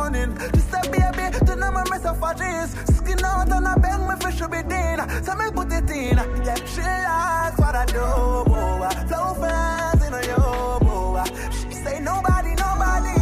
[0.00, 0.30] running.
[0.54, 2.70] She said, baby, do not make myself for this.
[2.96, 4.98] Skin out and I bang me fish should be din.
[5.24, 6.16] So me put it in.
[6.46, 8.06] Yeah, she likes what I do.
[8.50, 8.88] boy.
[9.08, 10.78] Flow fast in a yo.
[10.80, 11.24] boy.
[11.68, 13.18] She say nobody, nobody,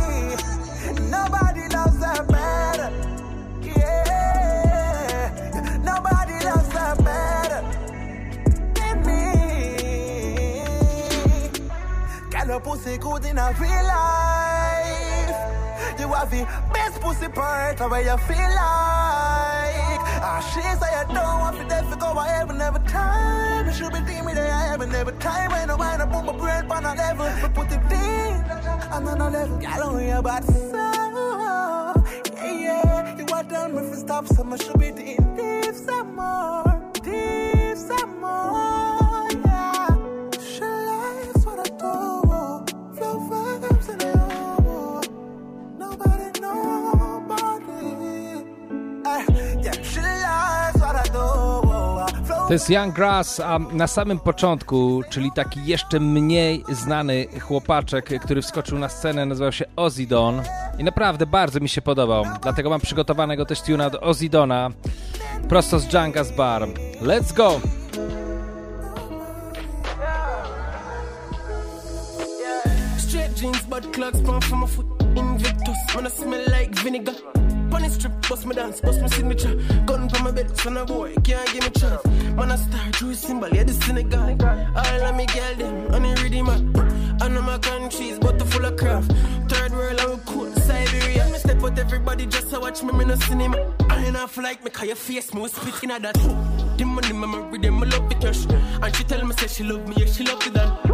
[1.16, 2.90] nobody loves her better.
[3.78, 5.22] Yeah,
[5.90, 7.60] nobody loves her better
[8.76, 9.22] than me.
[12.30, 14.57] Girl, your pussy good in a real life.
[15.98, 20.00] You have the best pussy part where you feel like.
[20.20, 23.66] Ah, she say you don't want to death to go ahead and every time.
[23.66, 25.50] You should be teaming there every every time.
[25.50, 28.44] When I wind up on my brain on a level, but put it in
[28.92, 29.58] another level.
[29.58, 30.88] Girl, on your body so.
[32.36, 33.18] Yeah, yeah.
[33.18, 36.67] You are done with the stop, so I should be doing deep some more,
[52.48, 58.42] To jest Young Grass, a na samym początku, czyli taki jeszcze mniej znany chłopaczek, który
[58.42, 60.42] wskoczył na scenę, nazywał się Ozidon
[60.78, 62.24] i naprawdę bardzo mi się podobał.
[62.42, 64.70] Dlatego mam przygotowanego też tuna od Ozidona
[65.48, 66.68] prosto z Django's Bar.
[67.02, 67.60] Let's go!
[73.38, 74.86] Jeans Bad clocks pump from my foot.
[75.16, 77.14] Invictus, man, I smell like vinegar.
[77.70, 79.54] Punish strip, bust my dance, bust my signature.
[79.86, 82.04] Gun from my bed, son of boy, can't give me chance.
[82.36, 84.36] Man, I star, true symbol, yeah, the Senegal.
[84.76, 87.18] All of me girl, them, on the reading man.
[87.20, 89.12] I know my countries, but full of craft.
[89.48, 91.28] Third world, I'm cool, Siberia.
[91.30, 93.74] Me step out everybody just to watch me, me no cinema.
[93.90, 96.14] I ain't off like me, cause your face, was spit in that.
[96.78, 98.46] The money, my memory, them, I love the cash.
[98.82, 100.87] And she tell me, say she love me, yeah, she love it that.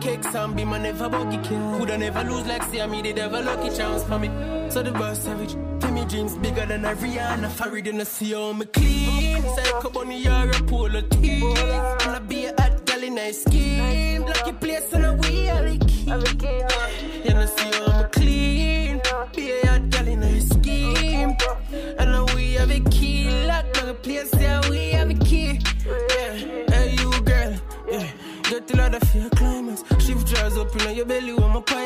[0.00, 1.76] My cakes and be my never buggy kill.
[1.76, 4.30] Coulda never lose like see me, they never lucky chance for me.
[4.70, 7.50] So the boss savage, tell me dreams bigger than a Rihanna.
[7.50, 9.42] Farid in the see how oh, me clean.
[9.42, 11.54] Psycho bunny, you're a polo team.
[11.54, 14.22] And I be a hot gal in a scheme.
[14.22, 15.44] Lucky place and a key.
[17.24, 19.02] You know see how me clean.
[19.36, 19.69] Be a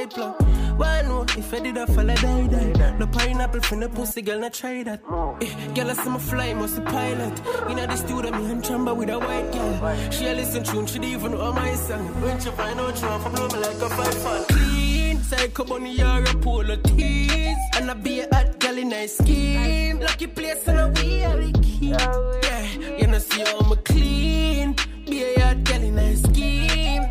[0.04, 0.76] my pipeline.
[0.76, 1.22] Why no?
[1.22, 2.96] If I did a fall, I die, die.
[2.98, 5.00] No pineapple for the pussy, girl, not try that.
[5.40, 7.38] Eh, girl, I see my fly, must the pilot.
[7.70, 10.10] In the studio, me and chamba with a white girl.
[10.10, 12.06] She a listen tune, she even know my song.
[12.22, 14.44] When she find out, she want to blow me like a five fan.
[14.48, 17.56] Clean, psycho bunny, you're a polo tease.
[17.76, 20.00] And I be a hot girl in a scheme.
[20.00, 21.88] Lucky place, and a we are the key.
[21.88, 24.76] Yeah, you know, see how I'm clean.
[25.06, 27.04] Be a hot girl in a scheme.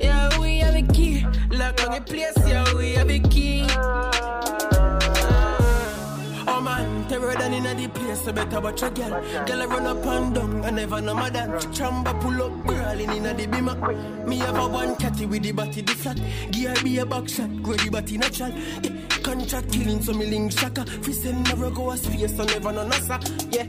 [0.00, 0.93] Yeah, we have a key.
[1.64, 3.53] Lock on the place, yeah, we have a.
[7.54, 9.22] in the place, so better watch a girl.
[9.46, 11.50] Girl, I run up and down, I never know my dad.
[11.76, 14.26] Chamba pull up, girl, in the bima.
[14.26, 16.18] Me have a one catty with the body the flat.
[16.50, 18.52] Gear be a back shot, grow the body natural.
[18.82, 18.92] Yeah,
[19.22, 20.84] contract killing, so me link shaka.
[20.84, 23.18] Free send never go a space, so never no nasa.
[23.54, 23.66] Yeah,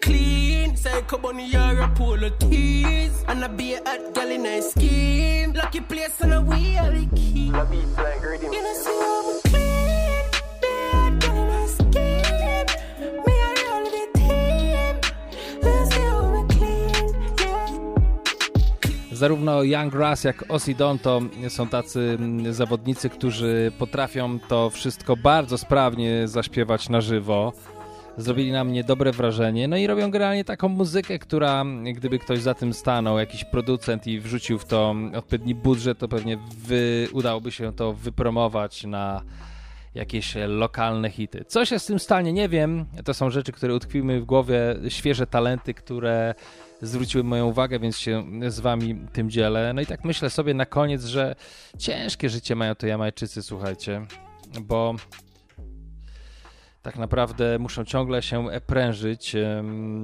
[0.00, 3.24] clean, psycho bunny, you're a polo tease.
[3.28, 5.52] And I be a hot girl in a scheme.
[5.52, 7.46] Lucky place, and a we are the key.
[7.46, 9.69] You know, see how I'm clean.
[19.20, 25.58] Zarówno Young Grass jak Osidon to są tacy mm, zawodnicy, którzy potrafią to wszystko bardzo
[25.58, 27.52] sprawnie zaśpiewać na żywo.
[28.16, 31.64] Zrobili na mnie dobre wrażenie, no i robią generalnie taką muzykę, która
[31.94, 36.38] gdyby ktoś za tym stanął, jakiś producent i wrzucił w to odpowiedni budżet, to pewnie
[36.66, 39.22] wy, udałoby się to wypromować na
[39.94, 41.44] jakieś lokalne hity.
[41.44, 42.86] Co się z tym stanie, nie wiem.
[43.04, 46.34] To są rzeczy, które utkwiły w głowie, świeże talenty, które
[46.82, 49.72] zwróciły moją uwagę, więc się z wami tym dzielę.
[49.74, 51.34] No i tak myślę sobie na koniec, że
[51.78, 54.06] ciężkie życie mają to Jamajczycy, słuchajcie,
[54.60, 54.94] bo
[56.82, 59.36] tak naprawdę muszą ciągle się prężyć,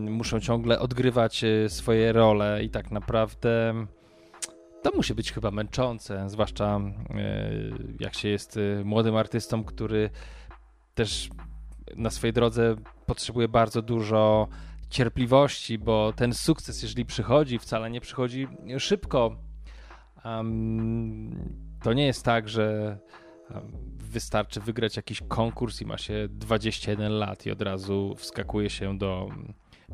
[0.08, 3.74] muszą ciągle odgrywać e, swoje role i tak naprawdę
[4.82, 7.50] to musi być chyba męczące, zwłaszcza e,
[8.00, 10.10] jak się jest e, młodym artystą, który
[10.94, 11.30] też
[11.96, 14.48] na swojej drodze potrzebuje bardzo dużo
[14.90, 18.48] cierpliwości, bo ten sukces, jeżeli przychodzi, wcale nie przychodzi
[18.78, 19.36] szybko.
[21.82, 22.98] To nie jest tak, że
[23.96, 29.28] wystarczy wygrać jakiś konkurs i ma się 21 lat i od razu wskakuje się do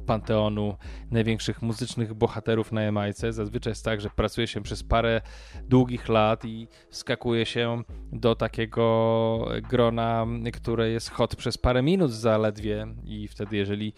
[0.07, 0.77] panteonu
[1.11, 3.33] największych muzycznych bohaterów na Jamajce.
[3.33, 5.21] Zazwyczaj jest tak, że pracuje się przez parę
[5.69, 7.83] długich lat i wskakuje się
[8.13, 13.93] do takiego grona, które jest hot przez parę minut zaledwie i wtedy jeżeli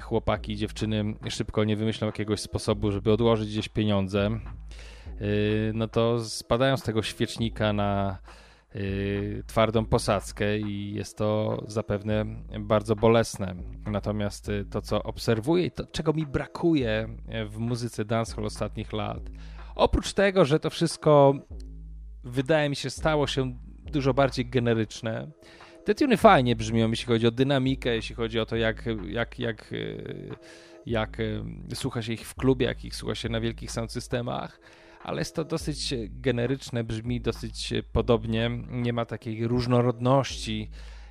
[0.00, 4.30] chłopaki i dziewczyny szybko nie wymyślą jakiegoś sposobu, żeby odłożyć gdzieś pieniądze,
[5.20, 8.18] yy, no to spadają z tego świecznika na
[9.46, 12.24] twardą posadzkę i jest to zapewne
[12.60, 13.54] bardzo bolesne.
[13.86, 17.08] Natomiast yy, to, co obserwuję to, czego mi brakuje
[17.48, 19.30] w muzyce dancehall ostatnich lat,
[19.74, 21.34] oprócz tego, że to wszystko
[22.24, 23.58] wydaje mi się stało się
[23.92, 25.30] dużo bardziej generyczne,
[25.84, 29.74] te tuny fajnie brzmią, jeśli chodzi o dynamikę, jeśli chodzi o to, jak, jak, jak,
[30.86, 31.18] jak
[31.74, 34.60] słucha się ich w klubie, jak ich słucha się na wielkich sound systemach,
[35.04, 40.70] ale jest to dosyć generyczne, brzmi dosyć podobnie, nie ma takiej różnorodności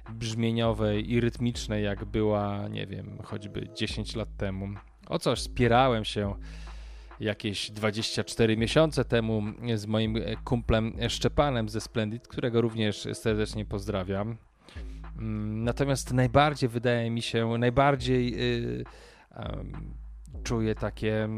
[0.09, 4.67] brzmieniowej i rytmicznej, jak była, nie wiem, choćby 10 lat temu.
[5.07, 6.35] O coś spierałem się
[7.19, 9.43] jakieś 24 miesiące temu
[9.75, 14.37] z moim kumplem Szczepanem ze Splendid, którego również serdecznie pozdrawiam.
[15.17, 18.83] Mm, Natomiast najbardziej wydaje mi się, najbardziej yy,
[19.37, 19.93] um,
[20.43, 21.29] czuję takie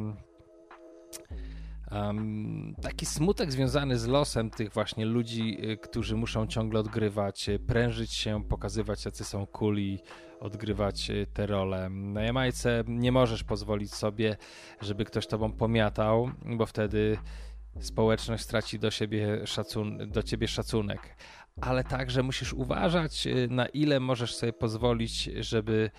[1.91, 7.59] um, taki smutek związany z losem tych właśnie ludzi, y, którzy muszą ciągle odgrywać, y,
[7.59, 9.99] prężyć się, pokazywać jacy są kuli,
[10.39, 11.89] odgrywać y, te role.
[11.89, 14.37] Na Jamajce nie możesz pozwolić sobie,
[14.81, 17.17] żeby ktoś tobą pomiatał, bo wtedy
[17.79, 21.15] społeczność straci do, siebie szacun- do ciebie szacunek.
[21.61, 25.91] Ale także musisz uważać, y, na ile możesz sobie pozwolić, żeby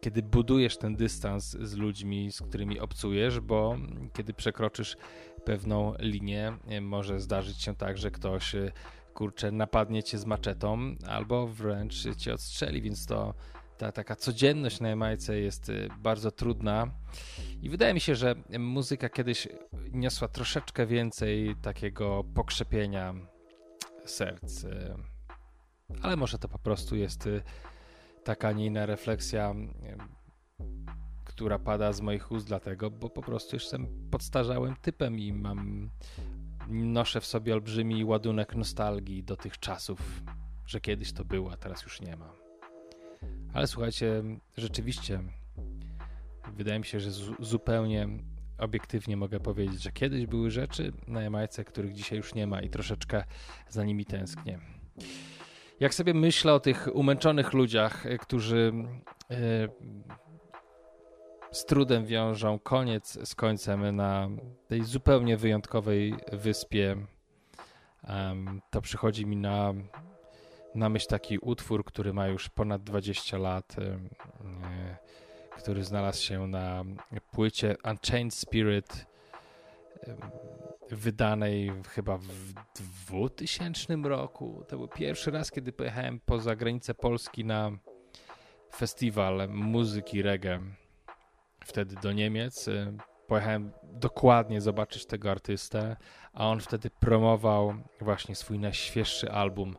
[0.00, 3.76] kiedy budujesz ten dystans z ludźmi, z którymi obcujesz, bo
[4.12, 4.96] kiedy przekroczysz
[5.44, 8.72] pewną linię, y, może zdarzyć się tak, że ktoś y,
[9.14, 13.34] kurczę napadnie cię z maczetą albo wręcz cię odstrzeli, więc to
[13.78, 16.90] ta taka codzienność na Jamajce jest y, bardzo trudna
[17.62, 19.48] i wydaje mi się, że muzyka kiedyś
[19.92, 23.14] niosła troszeczkę więcej takiego pokrzepienia
[24.04, 24.64] serc.
[24.64, 24.94] y,
[26.02, 27.42] Ale może to po prostu jest y,
[28.24, 29.54] taka, nie inna refleksja,
[31.24, 35.90] która pada z moich ust, dlatego, bo po prostu jestem podstarzałym typem i mam,
[36.68, 40.22] noszę w sobie olbrzymi ładunek nostalgii do tych czasów,
[40.66, 42.47] że kiedyś to było, a teraz już nie ma.
[43.58, 44.22] Ale słuchajcie,
[44.56, 45.20] rzeczywiście
[46.56, 48.08] wydaje mi się, że zu- zupełnie
[48.58, 52.70] obiektywnie mogę powiedzieć, że kiedyś były rzeczy na Jamajce, których dzisiaj już nie ma i
[52.70, 53.24] troszeczkę
[53.68, 54.58] za nimi tęsknię.
[55.80, 58.72] Jak sobie myślę o tych umęczonych ludziach, którzy
[59.30, 59.34] y,
[61.50, 64.28] z trudem wiążą koniec z końcem na
[64.68, 66.96] tej zupełnie wyjątkowej wyspie,
[68.70, 69.74] to przychodzi mi na
[70.74, 73.98] na myśl taki utwór, który ma już ponad 20 lat, y,
[75.58, 76.84] który znalazł się na
[77.32, 79.06] płycie Unchained Spirit,
[80.90, 84.64] wydanej chyba w 2000 roku.
[84.68, 87.70] To był pierwszy raz, kiedy pojechałem poza granicę Polski na
[88.76, 90.60] festiwal muzyki reggae.
[91.64, 92.68] Wtedy do Niemiec.
[92.68, 92.98] Y,
[93.28, 95.96] Pojechałem dokładnie zobaczyć tego artystę,
[96.32, 99.76] a on wtedy promował właśnie swój najświeższy album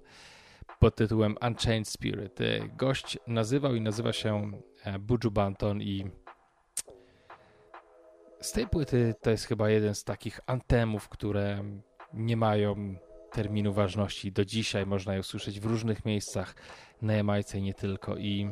[0.79, 2.41] pod tytułem Unchained Spirit.
[2.41, 4.51] E, Gość nazywał i nazywa się
[4.83, 6.05] e, Buju Banton i
[8.41, 11.63] z tej płyty to jest chyba jeden z takich antemów, które
[12.13, 12.95] nie mają
[13.31, 14.31] terminu ważności.
[14.31, 16.55] Do dzisiaj można je usłyszeć w różnych miejscach
[17.01, 18.17] na Jamajce i nie tylko.
[18.17, 18.49] I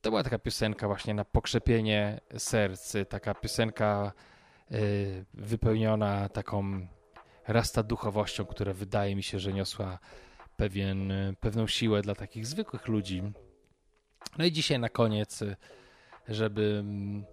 [0.00, 4.12] to była taka piosenka właśnie na pokrzepienie serc, taka piosenka
[4.72, 6.86] y, wypełniona taką
[7.48, 9.98] rasta duchowością, która wydaje mi się, że niosła
[10.62, 13.22] pewien, y, pewną siłę dla takich zwykłych ludzi.
[14.38, 15.56] No i dzisiaj na koniec, y,
[16.28, 17.24] żeby mm,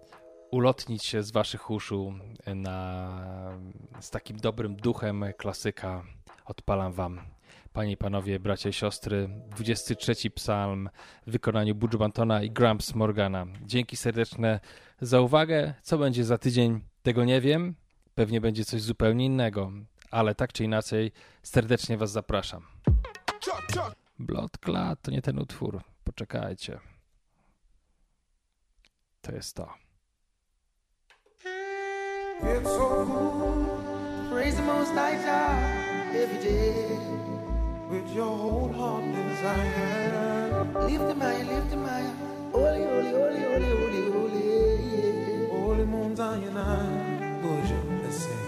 [0.50, 2.14] ulotnić się z waszych uszu
[2.48, 3.58] y, na,
[4.00, 6.04] z takim dobrym duchem klasyka,
[6.44, 7.20] odpalam wam,
[7.72, 10.88] panie i panowie, bracia i siostry, 23 psalm
[11.26, 13.46] w wykonaniu Budge Bantona i Gramps Morgana.
[13.66, 14.60] Dzięki serdeczne
[15.00, 15.74] za uwagę.
[15.82, 17.74] Co będzie za tydzień, tego nie wiem.
[18.14, 19.72] Pewnie będzie coś zupełnie innego,
[20.10, 21.12] ale tak czy inaczej
[21.42, 22.62] serdecznie was zapraszam.
[24.18, 25.80] Blood Clot to nie ten utwór.
[26.04, 26.80] Poczekajcie.
[29.20, 29.74] To jest to.
[32.42, 33.68] It's so good.
[34.30, 36.74] Praise the most high God every day.
[37.90, 40.66] With your whole heart desire.
[40.86, 42.10] Lift him high, lift him high.
[42.52, 44.44] Holy, holy, holy, holy, holy, holy.
[44.96, 45.48] Yeah.
[45.50, 46.58] Holy Mount Zion, I
[47.42, 47.84] worship.
[48.02, 48.40] Let's sing.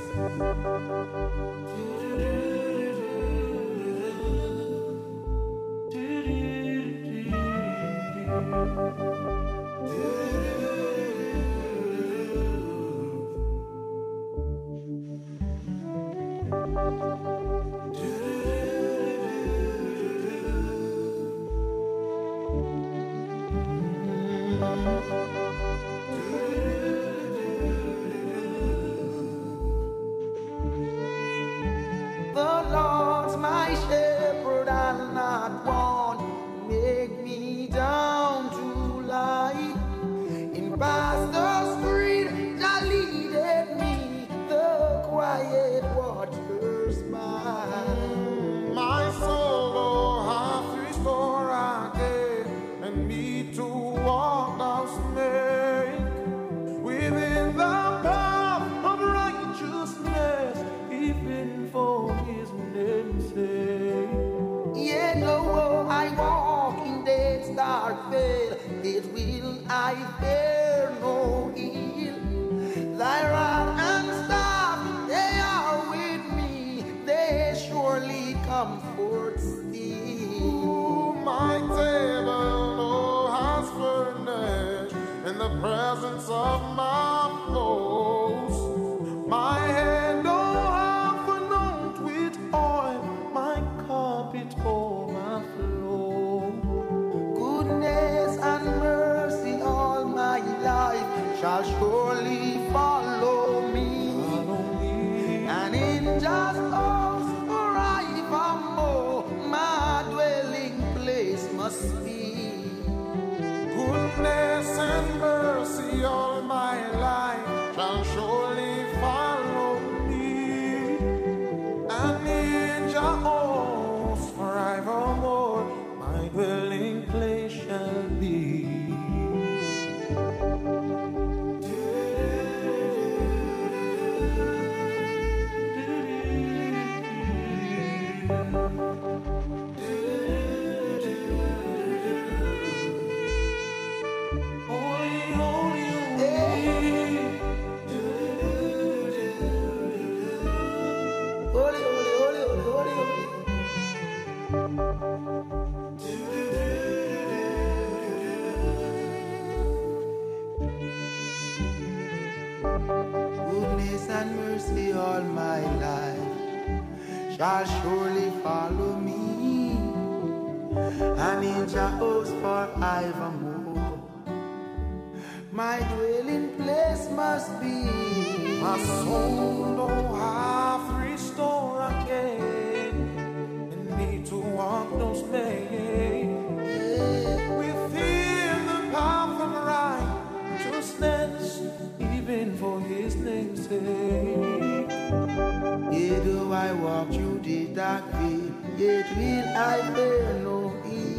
[198.78, 201.12] yet will I fear no ill.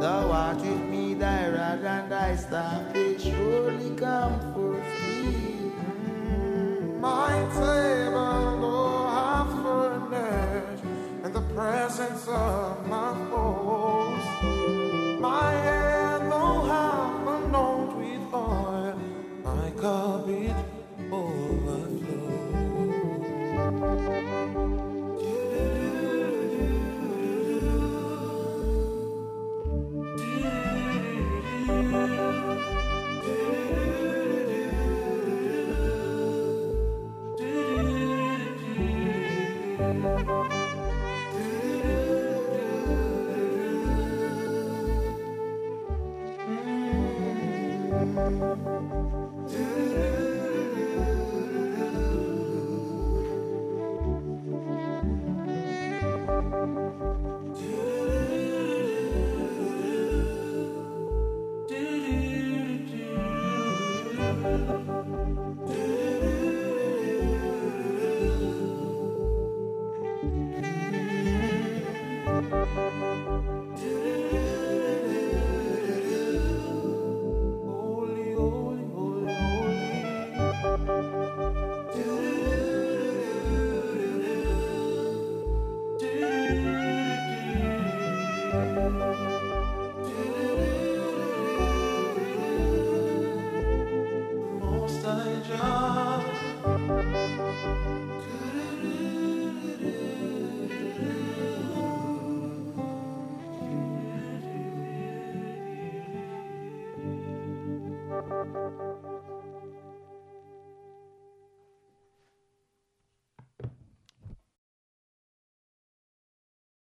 [0.00, 0.32] Thou
[0.90, 3.78] me, thy rod and thy staff, surely.
[7.00, 8.48] My table
[11.24, 12.77] in the presence of